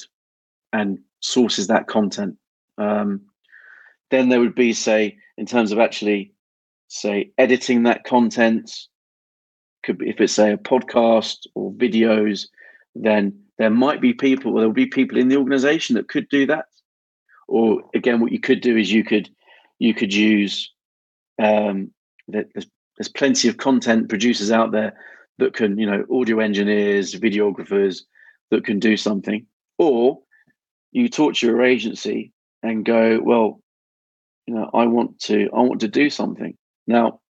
[0.72, 2.36] and sources that content
[2.78, 3.22] um,
[4.10, 6.32] then there would be say in terms of actually
[6.88, 8.70] say editing that content
[9.82, 12.46] could be if it's say a podcast or videos
[13.02, 16.28] then there might be people or there will be people in the organization that could
[16.28, 16.66] do that
[17.48, 19.28] or again what you could do is you could
[19.78, 20.72] you could use
[21.38, 21.90] um,
[22.28, 24.96] there's, there's plenty of content producers out there
[25.38, 28.00] that can, you know, audio engineers, videographers
[28.50, 29.46] that can do something.
[29.78, 30.20] Or
[30.92, 32.32] you talk to your agency
[32.62, 33.60] and go, well,
[34.46, 36.56] you know, I want to, I want to do something.
[36.86, 37.20] Now,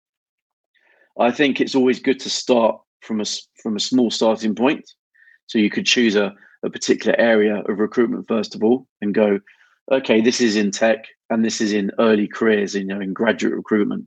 [1.18, 3.24] I think it's always good to start from a
[3.62, 4.84] from a small starting point.
[5.46, 9.40] So you could choose a, a particular area of recruitment first of all and go,
[9.90, 13.54] okay, this is in tech and this is in early careers, you know, in graduate
[13.54, 14.06] recruitment.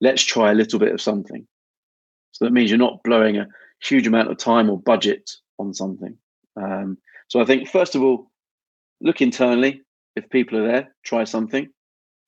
[0.00, 1.46] Let's try a little bit of something.
[2.32, 3.48] So that means you're not blowing a
[3.82, 6.16] huge amount of time or budget on something.
[6.56, 8.30] Um, so I think first of all,
[9.00, 9.82] look internally.
[10.16, 11.68] If people are there, try something.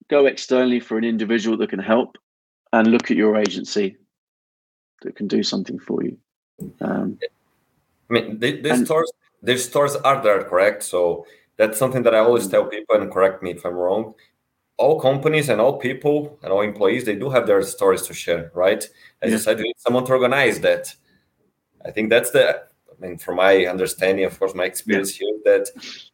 [0.08, 2.16] Go externally for an individual that can help,
[2.72, 3.96] and look at your agency
[5.02, 6.18] that can do something for you.
[6.80, 7.18] Um,
[8.08, 10.82] I mean, these stores, these stores are there, correct?
[10.82, 12.50] So that's something that I always mm.
[12.52, 14.14] tell people, and correct me if I'm wrong.
[14.76, 18.50] All companies and all people and all employees, they do have their stories to share,
[18.54, 18.82] right?
[19.20, 19.30] As yeah.
[19.30, 20.94] you said, you need someone to organize that.
[21.84, 25.26] I think that's the, I mean, from my understanding, of course, my experience yeah.
[25.26, 25.68] here, that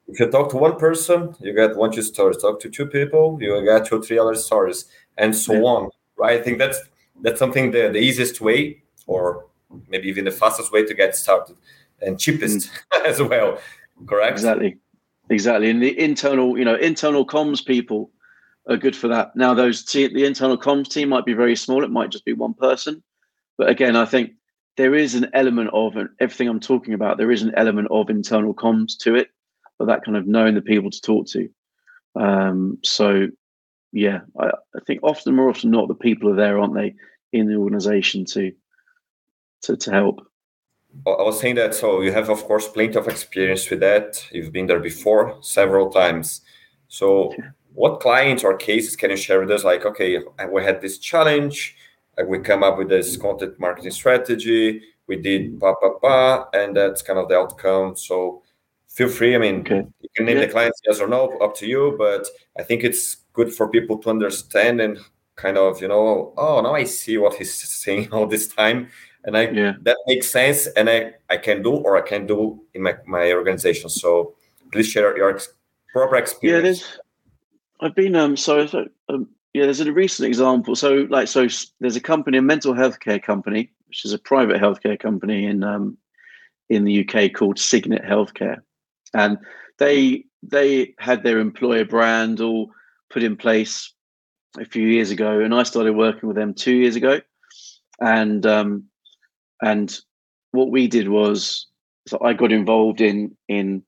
[0.09, 2.39] if you talk to one person, you get one, two stories.
[2.39, 4.87] Talk to two people, you get two, three other stories,
[5.19, 5.61] and so yeah.
[5.61, 6.41] on, right?
[6.41, 6.81] I think that's
[7.23, 9.47] that's something the, the easiest way, or
[9.89, 11.57] maybe even the fastest way to get started,
[12.05, 13.05] and cheapest mm.
[13.07, 13.59] as well.
[14.07, 14.33] Correct?
[14.33, 14.77] Exactly.
[15.31, 18.11] Exactly, and the internal, you know, internal comms people
[18.69, 19.35] are good for that.
[19.35, 22.35] Now, those te- the internal comms team might be very small; it might just be
[22.35, 23.03] one person.
[23.57, 24.33] But again, I think
[24.77, 27.17] there is an element of and everything I'm talking about.
[27.17, 29.29] There is an element of internal comms to it,
[29.79, 31.49] but that kind of knowing the people to talk to.
[32.17, 33.29] Um, so,
[33.93, 36.95] yeah, I, I think often, more often not, the people are there, aren't they,
[37.33, 38.53] in the organisation to
[39.63, 40.27] to to help.
[41.07, 44.27] I was saying that so you have of course plenty of experience with that.
[44.33, 46.41] You've been there before several times.
[46.89, 47.35] So
[47.75, 49.65] what clients or cases can you share with us?
[49.65, 50.19] Like, okay,
[50.51, 51.77] we had this challenge,
[52.27, 57.03] we come up with this content marketing strategy, we did pa pa pa, and that's
[57.03, 57.97] kind of the outcome.
[57.97, 58.43] So
[58.89, 59.35] feel free.
[59.35, 59.83] I mean, okay.
[60.01, 60.47] you can name yeah.
[60.47, 61.97] the clients yes or no, up to you.
[61.99, 62.27] But
[62.59, 64.99] I think it's good for people to understand and
[65.37, 68.89] kind of, you know, oh, now I see what he's saying all this time
[69.25, 69.75] and I yeah.
[69.83, 73.33] that makes sense, and I I can do or I can do in my my
[73.33, 73.89] organization.
[73.89, 74.35] So
[74.73, 75.53] please share your ex-
[75.93, 76.47] proper experience.
[76.53, 77.01] Yeah, there's.
[77.81, 79.65] I've been um so, so um, yeah.
[79.65, 80.77] There's a recent example.
[80.77, 81.49] So like so,
[81.81, 85.65] there's a company, a mental health care company, which is a private healthcare company in
[85.65, 85.97] um
[86.69, 88.59] in the UK called Cygnet Healthcare,
[89.15, 89.39] and
[89.79, 92.71] they they had their employer brand all
[93.11, 93.93] put in place
[94.59, 97.21] a few years ago, and I started working with them two years ago,
[98.01, 98.85] and um,
[99.63, 99.97] and
[100.53, 101.67] what we did was,
[102.07, 103.83] so I got involved in in.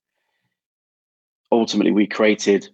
[1.52, 2.68] Ultimately, we created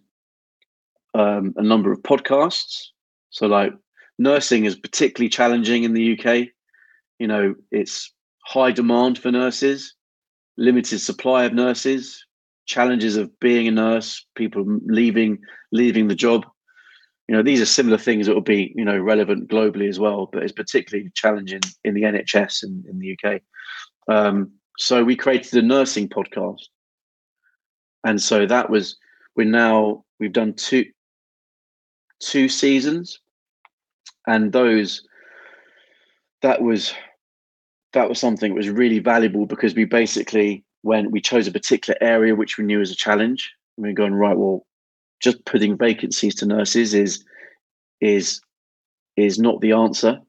[1.14, 2.87] um, a number of podcasts.
[3.31, 3.72] So, like
[4.18, 6.48] nursing is particularly challenging in the UK.
[7.18, 8.12] You know, it's
[8.44, 9.94] high demand for nurses,
[10.57, 12.24] limited supply of nurses,
[12.66, 15.38] challenges of being a nurse, people leaving
[15.71, 16.46] leaving the job
[17.33, 20.28] you know, these are similar things that will be, you know, relevant globally as well,
[20.30, 23.40] but it's particularly challenging in the NHS in, in the UK.
[24.06, 26.66] Um, so we created a nursing podcast.
[28.04, 28.98] And so that was,
[29.35, 30.85] we're now, we've done two,
[32.20, 33.18] two seasons
[34.26, 35.02] and those,
[36.42, 36.92] that was,
[37.94, 41.96] that was something that was really valuable because we basically, when we chose a particular
[42.02, 44.66] area which we knew was a challenge, we are going, right, well,
[45.23, 47.25] just putting vacancies to nurses is
[48.00, 48.40] is
[49.16, 50.20] is not the answer.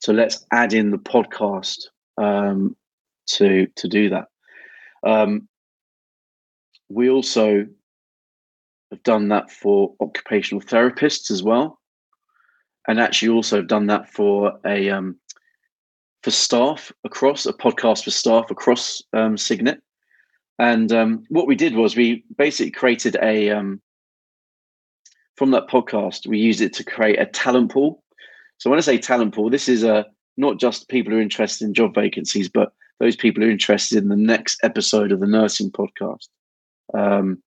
[0.00, 1.86] So let's add in the podcast
[2.18, 2.76] um,
[3.28, 4.26] to to do that.
[5.06, 5.48] Um,
[6.88, 7.66] we also
[8.90, 11.80] have done that for occupational therapists as well,
[12.86, 15.16] and actually also done that for a um,
[16.22, 19.80] for staff across a podcast for staff across um, Cygnet.
[20.58, 23.80] And um, what we did was we basically created a um,
[25.36, 26.26] from that podcast.
[26.26, 28.02] We used it to create a talent pool.
[28.58, 30.02] So when I say talent pool, this is a uh,
[30.38, 33.98] not just people who are interested in job vacancies, but those people who are interested
[33.98, 36.28] in the next episode of the nursing podcast.
[36.92, 37.42] Um,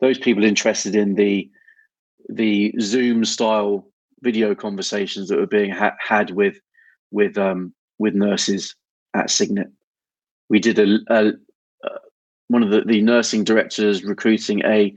[0.00, 1.50] those people interested in the
[2.28, 3.86] the Zoom style
[4.22, 6.60] video conversations that were being ha- had with
[7.10, 8.74] with um, with nurses
[9.14, 9.70] at Cygnet.
[10.48, 11.26] We did a, a,
[11.84, 11.88] a
[12.48, 14.94] one of the, the nursing directors recruiting a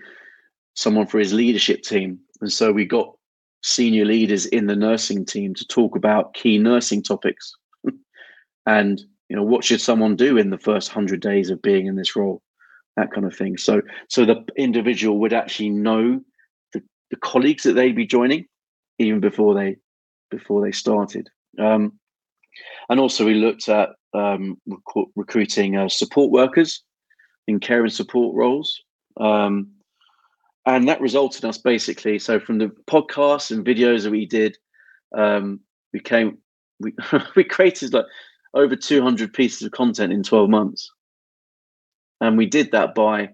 [0.76, 3.14] someone for his leadership team, and so we got
[3.64, 7.54] senior leaders in the nursing team to talk about key nursing topics
[8.66, 11.96] and you know what should someone do in the first 100 days of being in
[11.96, 12.42] this role
[12.98, 16.20] that kind of thing so so the individual would actually know
[16.74, 18.46] the, the colleagues that they'd be joining
[19.00, 19.78] even before they
[20.30, 21.30] before they started.
[21.60, 21.94] Um,
[22.90, 26.84] and also, we looked at um, rec- recruiting uh, support workers
[27.48, 28.82] in care and support roles.
[29.20, 29.72] Um,
[30.66, 32.20] and that resulted in us basically.
[32.20, 34.58] So, from the podcasts and videos that we did,
[35.16, 35.60] um,
[35.92, 36.38] we came,
[36.80, 36.94] we,
[37.36, 38.06] we created like
[38.54, 40.92] over 200 pieces of content in 12 months.
[42.22, 43.30] And we did that by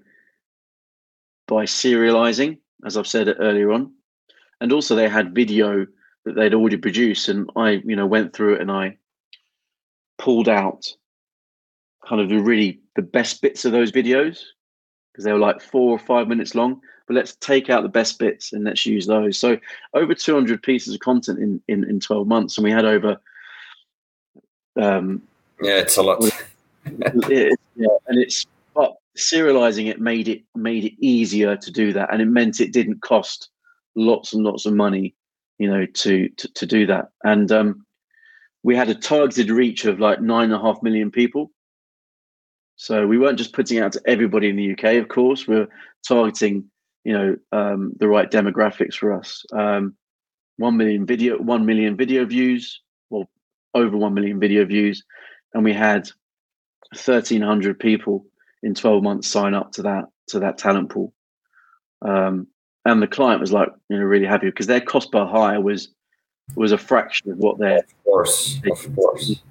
[1.48, 3.92] by serializing, as I've said earlier on,
[4.62, 5.86] and also they had video
[6.26, 8.96] that they'd already produced and i you know went through it and i
[10.18, 10.86] pulled out
[12.08, 14.42] kind of the really the best bits of those videos
[15.12, 16.80] because they were like four or five minutes long
[17.10, 19.58] but let's take out the best bits and let's use those so
[19.96, 23.18] over 200 pieces of content in in, in 12 months and we had over
[24.80, 25.22] um
[25.62, 26.24] yeah it's a lot
[26.86, 28.46] it, yeah, and it's
[28.76, 32.72] but serializing it made it made it easier to do that and it meant it
[32.72, 33.50] didn't cost
[34.00, 35.16] lots and lots of money,
[35.58, 37.10] you know, to to, to do that.
[37.24, 37.86] And um,
[38.64, 41.52] we had a targeted reach of like nine and a half million people.
[42.76, 44.96] So we weren't just putting out to everybody in the UK.
[44.96, 45.68] Of course, we are
[46.08, 46.70] targeting,
[47.04, 49.46] you know, um, the right demographics for us.
[49.54, 49.96] Um,
[50.58, 53.30] one million video, one million video views, well,
[53.74, 55.04] over one million video views,
[55.54, 56.10] and we had
[56.96, 58.26] thirteen hundred people
[58.64, 61.14] in twelve months sign up to that to that talent pool.
[62.02, 62.48] Um,
[62.86, 65.90] and the client was like, you know, really happy because their cost per hire was
[66.56, 67.80] was a fraction of what their.
[67.80, 69.42] Of course, of course.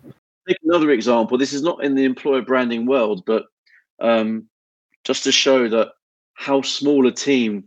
[0.46, 1.36] Take another example.
[1.36, 3.44] This is not in the employer branding world, but
[4.00, 4.48] um,
[5.04, 5.92] just to show that
[6.38, 7.64] how small a team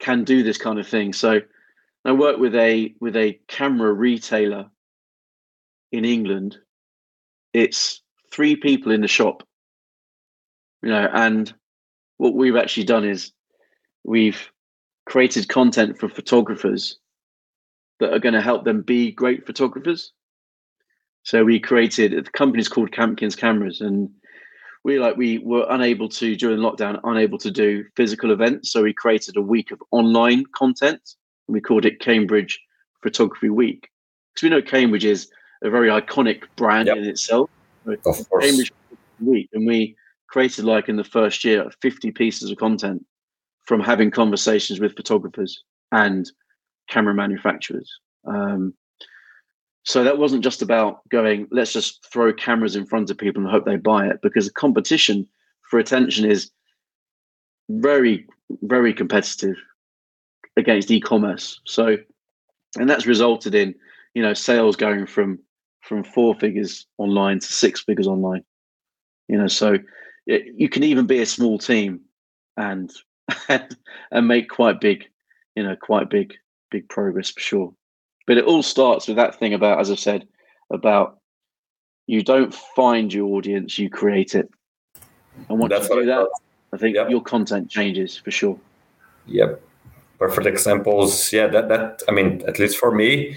[0.00, 1.12] can do this kind of thing.
[1.12, 1.40] So,
[2.04, 4.66] I work with a with a camera retailer
[5.92, 6.58] in England.
[7.52, 9.44] It's three people in the shop,
[10.82, 11.52] you know, and
[12.16, 13.32] what we've actually done is
[14.04, 14.50] we've
[15.06, 16.98] created content for photographers
[18.00, 20.12] that are going to help them be great photographers.
[21.22, 24.10] So we created the company's called Campkins Cameras, and
[24.86, 28.70] we like we were unable to during lockdown, unable to do physical events.
[28.70, 31.00] So we created a week of online content,
[31.48, 32.60] and we called it Cambridge
[33.02, 33.90] Photography Week.
[34.32, 35.28] Because we know Cambridge is
[35.64, 36.98] a very iconic brand yep.
[36.98, 37.50] in itself.
[37.84, 38.28] Of course.
[38.40, 38.72] Cambridge
[39.20, 39.96] Week, and we
[40.28, 43.04] created like in the first year 50 pieces of content
[43.64, 46.30] from having conversations with photographers and
[46.88, 47.92] camera manufacturers.
[48.24, 48.72] Um,
[49.86, 53.50] so that wasn't just about going, let's just throw cameras in front of people and
[53.50, 55.26] hope they buy it, because the competition
[55.70, 56.50] for attention is
[57.70, 58.26] very,
[58.62, 59.54] very competitive
[60.56, 61.60] against e-commerce.
[61.66, 61.96] So,
[62.76, 63.76] and that's resulted in,
[64.14, 65.38] you know, sales going from
[65.82, 68.42] from four figures online to six figures online.
[69.28, 69.76] You know, so
[70.26, 72.00] it, you can even be a small team
[72.56, 72.90] and
[73.48, 75.04] and, make quite big,
[75.54, 76.34] you know, quite big,
[76.72, 77.74] big progress for sure.
[78.26, 80.26] But it all starts with that thing about, as I said,
[80.70, 81.18] about
[82.06, 84.50] you don't find your audience, you create it.
[85.48, 86.28] And once That's you do that,
[86.72, 87.10] I think yep.
[87.10, 88.58] your content changes for sure.
[89.26, 89.60] Yep.
[90.18, 91.32] Perfect examples.
[91.32, 93.36] Yeah, that that I mean, at least for me,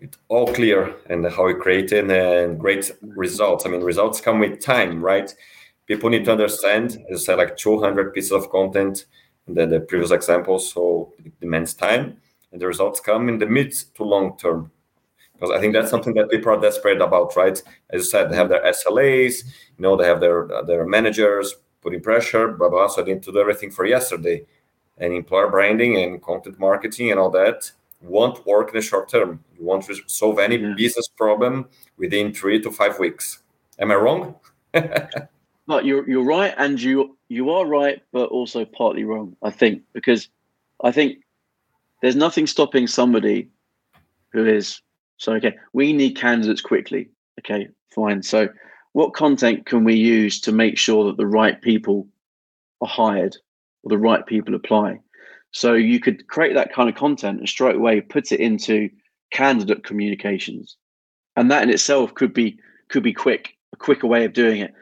[0.00, 3.64] it's all clear and how we create it and great results.
[3.64, 5.34] I mean, results come with time, right?
[5.86, 9.06] People need to understand, as I said, like 200 pieces of content
[9.48, 10.72] than the previous examples.
[10.72, 12.18] So it demands time,
[12.52, 14.70] and the results come in the mid to long term.
[15.34, 17.62] Because I think that's something that people are desperate about, right?
[17.90, 22.00] As you said, they have their SLAs, you know, they have their their managers putting
[22.00, 22.88] pressure, blah blah.
[22.88, 24.44] So they need to do everything for yesterday,
[24.98, 27.72] and employer branding and content marketing and all that
[28.02, 29.42] won't work in the short term.
[29.58, 33.40] You won't solve any business problem within three to five weeks.
[33.78, 34.36] Am I wrong?
[34.74, 39.36] no, you're you're right, and you you are right, but also partly wrong.
[39.42, 40.28] I think because
[40.82, 41.19] I think
[42.02, 43.48] there's nothing stopping somebody
[44.32, 44.80] who is
[45.16, 45.54] so okay.
[45.72, 47.10] We need candidates quickly.
[47.40, 48.22] Okay, fine.
[48.22, 48.48] So,
[48.92, 52.08] what content can we use to make sure that the right people
[52.80, 53.36] are hired
[53.82, 54.98] or the right people apply?
[55.52, 58.88] So you could create that kind of content and straight away put it into
[59.32, 60.76] candidate communications,
[61.36, 64.72] and that in itself could be could be quick, a quicker way of doing it.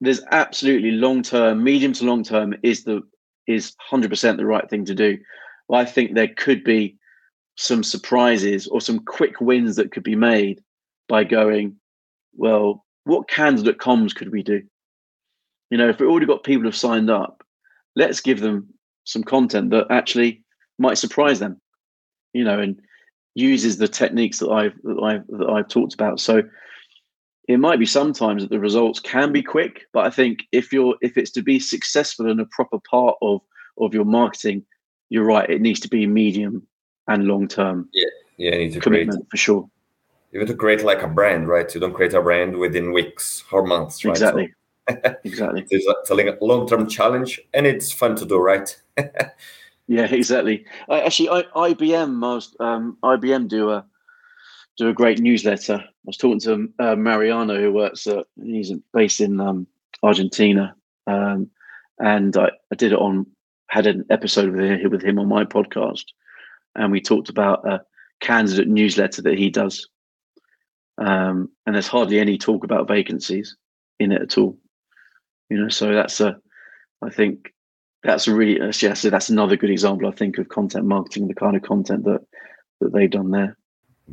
[0.00, 3.02] There's absolutely long term, medium to long term is the
[3.46, 5.18] is 100% the right thing to do.
[5.72, 6.96] I think there could be
[7.56, 10.62] some surprises or some quick wins that could be made
[11.08, 11.76] by going,
[12.34, 14.62] well, what candidate comms could we do?
[15.70, 17.42] You know, if we've already got people who've signed up,
[17.94, 18.68] let's give them
[19.04, 20.44] some content that actually
[20.78, 21.60] might surprise them,
[22.32, 22.80] you know, and
[23.34, 26.20] uses the techniques that I've that I've that I've talked about.
[26.20, 26.42] So
[27.48, 30.96] it might be sometimes that the results can be quick, but I think if you're
[31.00, 33.40] if it's to be successful and a proper part of
[33.78, 34.64] of your marketing,
[35.08, 35.48] you're right.
[35.48, 36.66] It needs to be medium
[37.08, 37.88] and long term.
[37.92, 39.70] Yeah, yeah, you need to commitment create, for sure.
[40.32, 41.72] You need to create like a brand, right?
[41.72, 44.12] You don't create a brand within weeks or months, right?
[44.12, 44.52] Exactly.
[44.88, 45.66] So, exactly.
[45.70, 48.76] It's a, long term challenge, and it's fun to do, right?
[49.86, 50.64] yeah, exactly.
[50.88, 51.42] I, actually, I,
[51.72, 53.84] IBM, most um, IBM do a
[54.76, 55.76] do a great newsletter.
[55.76, 59.66] I was talking to uh, Mariano, who works at he's based in um,
[60.02, 60.74] Argentina,
[61.06, 61.50] um,
[61.98, 63.26] and I, I, did it on
[63.68, 66.04] had an episode with him, with him on my podcast,
[66.74, 67.82] and we talked about a
[68.20, 69.88] candidate newsletter that he does.
[70.98, 73.56] Um, and there's hardly any talk about vacancies
[73.98, 74.56] in it at all.
[75.50, 76.36] You know, so that's a,
[77.02, 77.52] I think
[78.02, 81.34] that's a really, yeah, so that's another good example, I think, of content marketing, the
[81.34, 82.20] kind of content that
[82.80, 83.56] that they've done there.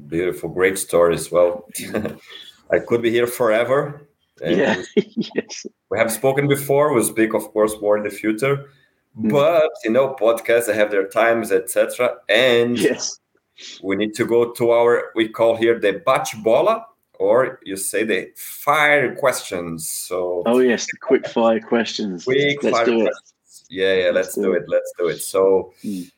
[0.07, 1.67] Beautiful, great story as well.
[2.71, 4.07] I could be here forever.
[4.41, 5.65] yeah, yes.
[5.89, 6.93] We have spoken before.
[6.93, 8.69] We'll speak, of course, more in the future.
[9.17, 9.31] Mm.
[9.31, 12.15] But you know, podcasts they have their times, etc.
[12.29, 13.19] And yes,
[13.83, 16.85] we need to go to our we call here the batch bola
[17.19, 19.89] or you say the fire questions.
[19.89, 22.25] So oh yes, the quick fire questions.
[22.25, 23.65] Quick let's fire do questions.
[23.69, 23.75] It.
[23.75, 24.63] Yeah, yeah, let's, let's do, do it.
[24.63, 24.69] it.
[24.69, 25.21] Let's do it.
[25.21, 25.73] So.
[25.83, 26.09] Mm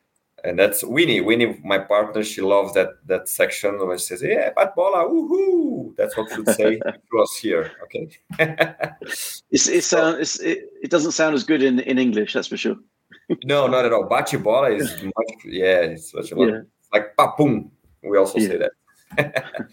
[0.45, 1.21] and that's Winnie.
[1.21, 5.95] Winnie, my partner, she loves that that section when she says, "Yeah, bad bola, woohoo!"
[5.95, 6.77] That's what we would say
[7.11, 7.71] to us here.
[7.83, 8.09] Okay.
[9.51, 12.57] it's it sound it's, it, it doesn't sound as good in in English, that's for
[12.57, 12.77] sure.
[13.43, 14.05] no, not at all.
[14.05, 16.49] Bachi bola is much yeah, it's such a lot.
[16.49, 16.61] Yeah.
[16.93, 17.71] like papum.
[18.03, 18.47] We also yeah.
[18.47, 19.65] say that.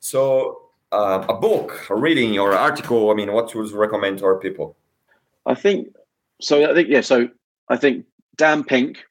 [0.00, 3.10] so uh, a book, a reading, or article.
[3.10, 4.76] I mean, what would you recommend to our people?
[5.44, 5.88] I think
[6.40, 6.70] so.
[6.70, 7.02] I think yeah.
[7.02, 7.28] So
[7.68, 8.06] I think
[8.36, 9.04] Dan Pink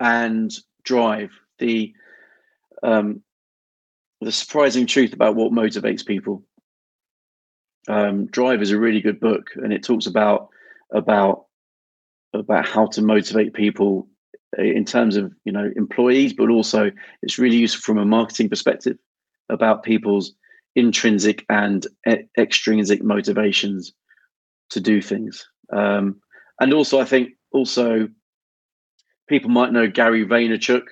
[0.00, 1.30] and drive.
[1.58, 1.92] The
[2.82, 3.22] um,
[4.20, 6.42] the surprising truth about what motivates people.
[7.88, 10.48] Um, drive is a really good book and it talks about
[10.92, 11.46] about
[12.34, 14.06] about how to motivate people
[14.58, 16.90] in terms of you know employees but also
[17.22, 18.98] it's really useful from a marketing perspective
[19.48, 20.34] about people's
[20.76, 23.92] intrinsic and e- extrinsic motivations
[24.68, 25.46] to do things.
[25.72, 26.20] Um,
[26.60, 28.08] and also i think also
[29.30, 30.82] people might know Gary Vaynerchuk,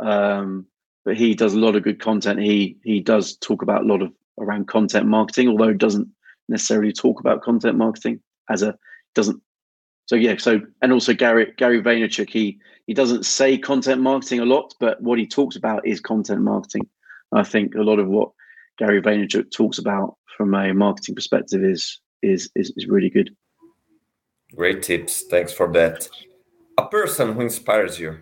[0.00, 0.66] um,
[1.04, 2.40] but he does a lot of good content.
[2.40, 6.08] He he does talk about a lot of around content marketing, although doesn't
[6.48, 8.76] necessarily talk about content marketing as a
[9.14, 9.40] doesn't.
[10.06, 14.46] So yeah, so and also Gary Gary Vaynerchuk, he he doesn't say content marketing a
[14.46, 16.88] lot, but what he talks about is content marketing.
[17.32, 18.30] I think a lot of what
[18.78, 23.36] Gary Vaynerchuk talks about from a marketing perspective is is is, is really good.
[24.56, 25.24] Great tips.
[25.30, 26.08] Thanks for that
[26.78, 28.18] a person who inspires you.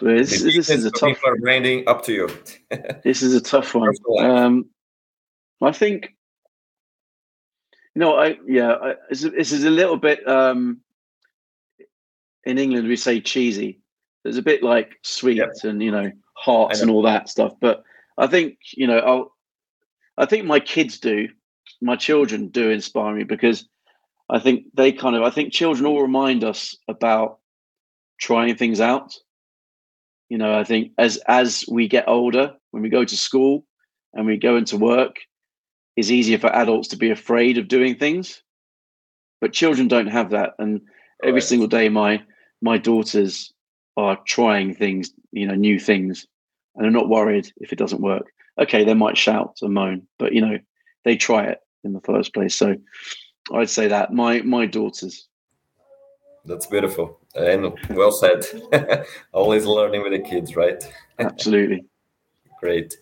[0.00, 1.86] This, this is a tough branding.
[1.86, 2.28] Up to you.
[3.04, 3.94] this is a tough one.
[4.18, 4.66] Um,
[5.62, 6.14] I think,
[7.94, 10.26] you know, I yeah, I, this, is a little bit.
[10.26, 10.80] Um,
[12.44, 13.80] in England, we say cheesy.
[14.24, 16.82] It's a bit like sweet and you know hearts know.
[16.82, 17.52] and all that stuff.
[17.60, 17.82] But
[18.16, 19.36] I think you know, I'll.
[20.16, 21.28] I think my kids do.
[21.82, 23.68] My children do inspire me because
[24.30, 27.38] I think they kind of I think children all remind us about
[28.20, 29.14] trying things out.
[30.28, 33.66] You know, I think as as we get older, when we go to school
[34.14, 35.16] and we go into work,
[35.96, 38.42] it's easier for adults to be afraid of doing things.
[39.40, 40.54] But children don't have that.
[40.58, 40.82] And
[41.22, 41.42] every right.
[41.42, 42.22] single day my
[42.62, 43.52] my daughters
[43.96, 46.26] are trying things, you know, new things,
[46.76, 48.32] and are not worried if it doesn't work.
[48.60, 50.58] Okay, they might shout and moan, but you know,
[51.04, 52.54] they try it in the first place.
[52.54, 52.76] So
[53.52, 55.26] I'd say that my my daughters.
[56.44, 58.44] That's beautiful and well said.
[59.32, 60.82] Always learning with the kids, right?
[61.18, 61.84] Absolutely.
[62.60, 62.96] Great.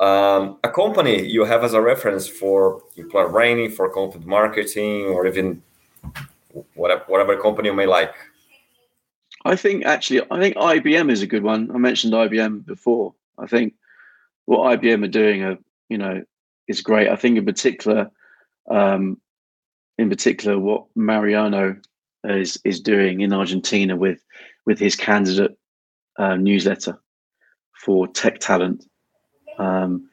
[0.00, 5.26] Um, a company you have as a reference for employer branding, for content marketing, or
[5.26, 5.62] even
[6.74, 8.14] whatever, whatever company you may like.
[9.44, 11.70] I think actually, I think IBM is a good one.
[11.72, 13.14] I mentioned IBM before.
[13.38, 13.74] I think
[14.46, 16.22] what IBM are doing, are, you know,
[16.68, 17.08] is great.
[17.08, 18.10] I think in particular,
[18.70, 19.20] um,
[19.98, 21.76] in particular, what Mariano
[22.24, 24.22] is is doing in Argentina with
[24.66, 25.56] with his candidate
[26.18, 26.98] uh, newsletter
[27.84, 28.84] for tech talent.
[29.58, 30.08] Um,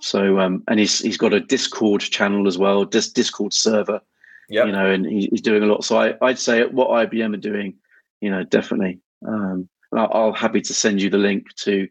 [0.00, 4.00] so um, and he's he's got a Discord channel as well, this Discord server.
[4.48, 4.66] Yep.
[4.66, 5.84] You know, and he, he's doing a lot.
[5.84, 7.74] So I, I'd say what IBM are doing,
[8.20, 8.98] you know, definitely.
[9.24, 11.86] Um, I'll, I'll happy to send you the link to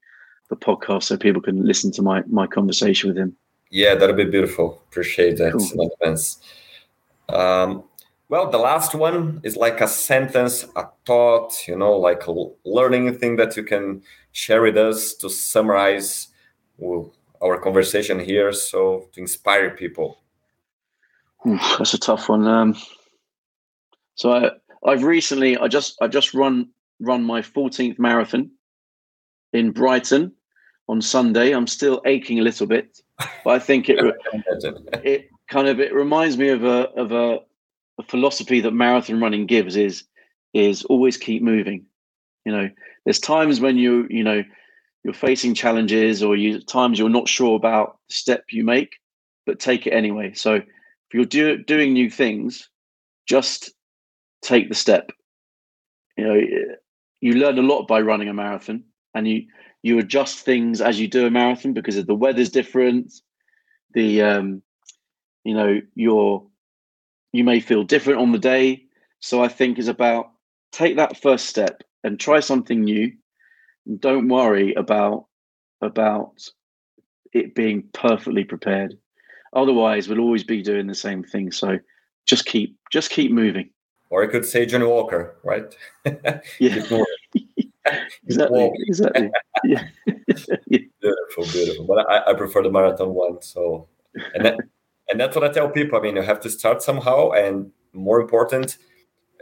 [0.49, 3.35] the podcast so people can listen to my my conversation with him.
[3.71, 4.81] Yeah, that'd be beautiful.
[4.89, 5.83] Appreciate that cool.
[5.83, 6.41] in advance.
[7.29, 7.83] Um,
[8.29, 13.17] well, the last one is like a sentence, a thought, you know, like a learning
[13.17, 16.27] thing that you can share with us to summarize
[17.41, 20.21] our conversation here, so to inspire people.
[21.43, 22.47] that's a tough one.
[22.47, 22.75] Um,
[24.15, 24.51] so I,
[24.85, 26.69] I've recently, I just, I just run
[26.99, 28.51] run my 14th marathon
[29.53, 30.33] in Brighton
[30.87, 31.51] on Sunday.
[31.51, 33.99] I'm still aching a little bit, but I think it
[35.03, 37.39] it kind of it reminds me of a of a,
[37.99, 40.03] a, philosophy that marathon running gives is
[40.53, 41.85] is always keep moving.
[42.45, 42.69] You know,
[43.03, 44.43] there's times when you you know
[45.03, 48.95] you're facing challenges or you times you're not sure about the step you make,
[49.45, 50.33] but take it anyway.
[50.33, 52.69] So if you're do, doing new things,
[53.27, 53.71] just
[54.41, 55.11] take the step.
[56.17, 56.41] You know,
[57.21, 58.83] you learn a lot by running a marathon,
[59.15, 59.47] and you
[59.81, 63.13] you adjust things as you do a marathon because of the weather's different.
[63.95, 64.61] The um,
[65.43, 66.45] you know, you're
[67.31, 68.83] you may feel different on the day.
[69.19, 70.31] So I think is about
[70.71, 73.11] take that first step and try something new.
[73.85, 75.25] And don't worry about
[75.81, 76.33] about
[77.33, 78.97] it being perfectly prepared.
[79.53, 81.51] Otherwise, we'll always be doing the same thing.
[81.51, 81.79] So
[82.25, 83.69] just keep just keep moving.
[84.09, 85.75] Or I could say Johnnie Walker, right?
[86.59, 86.83] yeah.
[88.25, 88.71] exactly.
[88.87, 89.29] exactly.
[89.63, 89.83] yeah.
[90.67, 91.85] Beautiful, beautiful.
[91.85, 93.41] But I, I prefer the marathon one.
[93.41, 93.87] So
[94.33, 94.57] and that,
[95.19, 95.99] and that's what I tell people.
[95.99, 98.77] I mean, you have to start somehow, and more important,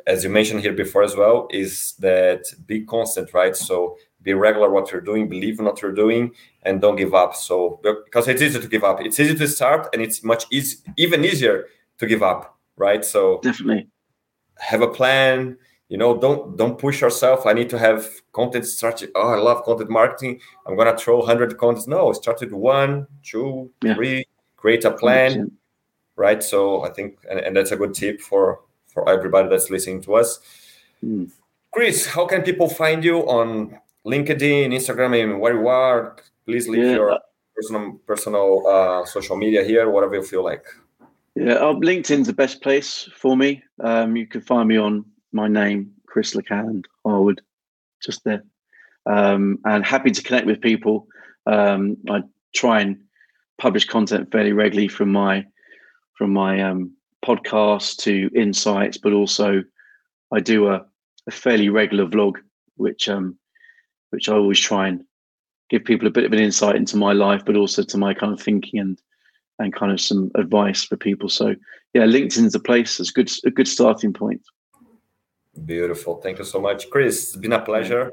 [0.08, 3.56] as you mentioned here before as well, is that be constant, right?
[3.56, 6.32] So be regular what you're doing, believe in what you're doing,
[6.64, 7.36] and don't give up.
[7.36, 10.78] So because it's easy to give up, it's easy to start, and it's much easy,
[10.98, 11.68] even easier
[12.00, 13.06] to give up, right?
[13.06, 13.88] So definitely
[14.58, 15.58] have a plan
[15.90, 19.64] you know don't don't push yourself i need to have content strategy oh i love
[19.64, 23.94] content marketing i'm gonna throw 100 contents no start with one two yeah.
[23.94, 24.26] three
[24.58, 25.52] create a plan 100%.
[26.18, 30.02] Right so i think and, and, that's a good tip for for everybody that's listening
[30.02, 30.40] to us
[31.04, 31.30] mm.
[31.72, 36.84] chris how can people find you on linkedin instagram and where you are please leave
[36.84, 36.94] yeah.
[36.94, 37.20] your
[37.56, 40.66] personal personal uh, social media here whatever you feel like
[41.40, 43.64] yeah, uh, LinkedIn's the best place for me.
[43.84, 47.42] Um, you can find me on my name, Chris LeCand Harwood,
[48.04, 48.44] just there.
[49.06, 51.08] Um, and happy to connect with people.
[51.46, 52.22] Um, I
[52.56, 52.98] try and
[53.60, 55.46] publish content fairly regularly from my
[56.18, 56.92] from my um,
[57.24, 59.64] podcast to insights, but also
[60.34, 60.86] I do a,
[61.28, 62.38] a fairly regular vlog,
[62.76, 63.38] which um,
[64.10, 65.04] which I always try and
[65.70, 68.34] give people a bit of an insight into my life, but also to my kind
[68.34, 69.02] of thinking and
[69.60, 71.30] and kind of some advice for people.
[71.30, 71.56] So
[71.94, 73.00] yeah, LinkedIn's a place.
[73.00, 74.42] It's good a good starting point.
[75.66, 76.22] Beautiful.
[76.22, 77.30] Thank you so much, Chris.
[77.30, 78.12] It's been a pleasure.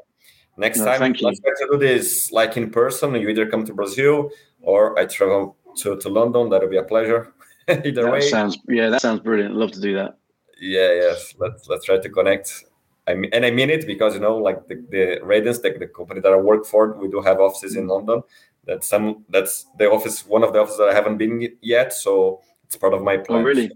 [0.57, 3.15] Next no, time, let's try to do this like in person.
[3.17, 4.31] You either come to Brazil
[4.63, 6.49] or I travel to, to London.
[6.49, 7.35] That'll be a pleasure.
[7.85, 8.21] either that way.
[8.21, 9.55] Sounds yeah, that sounds brilliant.
[9.55, 10.19] Love to do that.
[10.61, 11.35] Yeah, yes.
[11.39, 12.65] Let's let's try to connect.
[13.07, 15.87] I mean, and I mean it because you know, like the, the Radiance, the, the
[15.87, 18.23] company that I work for, we do have offices in London.
[18.67, 21.93] That's some that's the office, one of the offices that I haven't been yet.
[21.93, 23.41] So it's part of my plan.
[23.41, 23.71] Oh, really?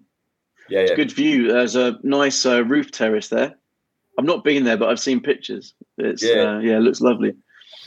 [0.68, 0.94] Yeah, yeah.
[0.94, 1.48] good view.
[1.48, 3.54] There's a nice uh, roof terrace there.
[4.18, 5.74] I've not been there, but I've seen pictures.
[5.96, 7.34] It's yeah, uh, yeah it looks lovely.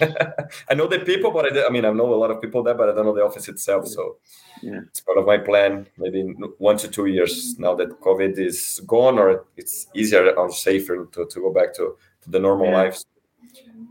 [0.70, 2.74] I know the people, but I, I, mean, I know a lot of people there,
[2.74, 3.88] but I don't know the office itself.
[3.88, 4.18] So
[4.62, 5.88] yeah, it's part of my plan.
[5.97, 6.22] Maybe
[6.58, 11.26] one to two years now that COVID is gone, or it's easier or safer to,
[11.26, 12.78] to go back to, to the normal yeah.
[12.78, 13.06] lives.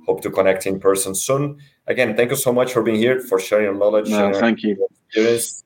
[0.07, 1.59] Hope to connect in person soon.
[1.87, 4.09] Again, thank you so much for being here, for sharing your knowledge.
[4.09, 4.89] No, thank you.
[5.09, 5.65] Experience,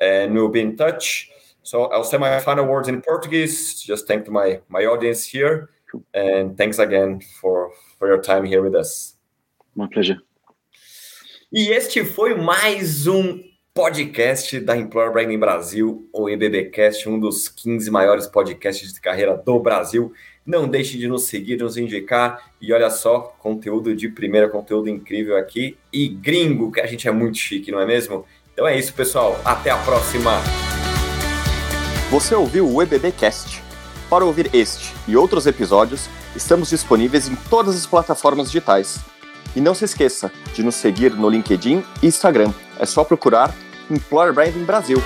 [0.00, 1.30] and we'll be in touch.
[1.62, 3.82] So I'll say my final words in Portuguese.
[3.82, 5.70] Just thank my my audience here,
[6.12, 9.13] and thanks again for for your time here with us.
[9.76, 10.20] My pleasure.
[11.52, 13.40] E este foi mais um
[13.72, 19.58] podcast da Employer Branding Brasil, ou EBBcast, um dos 15 maiores podcasts de carreira do
[19.58, 20.12] Brasil.
[20.46, 22.52] Não deixe de nos seguir, nos indicar.
[22.60, 25.76] E olha só, conteúdo de primeira, conteúdo incrível aqui.
[25.92, 28.24] E gringo, que a gente é muito chique, não é mesmo?
[28.52, 29.40] Então é isso, pessoal.
[29.44, 30.40] Até a próxima.
[32.10, 33.60] Você ouviu o EBBcast?
[34.08, 39.00] Para ouvir este e outros episódios, estamos disponíveis em todas as plataformas digitais
[39.54, 42.52] E não se esqueça de nos seguir no LinkedIn e Instagram.
[42.78, 43.54] É só procurar
[43.90, 44.98] Employer Branding Brasil.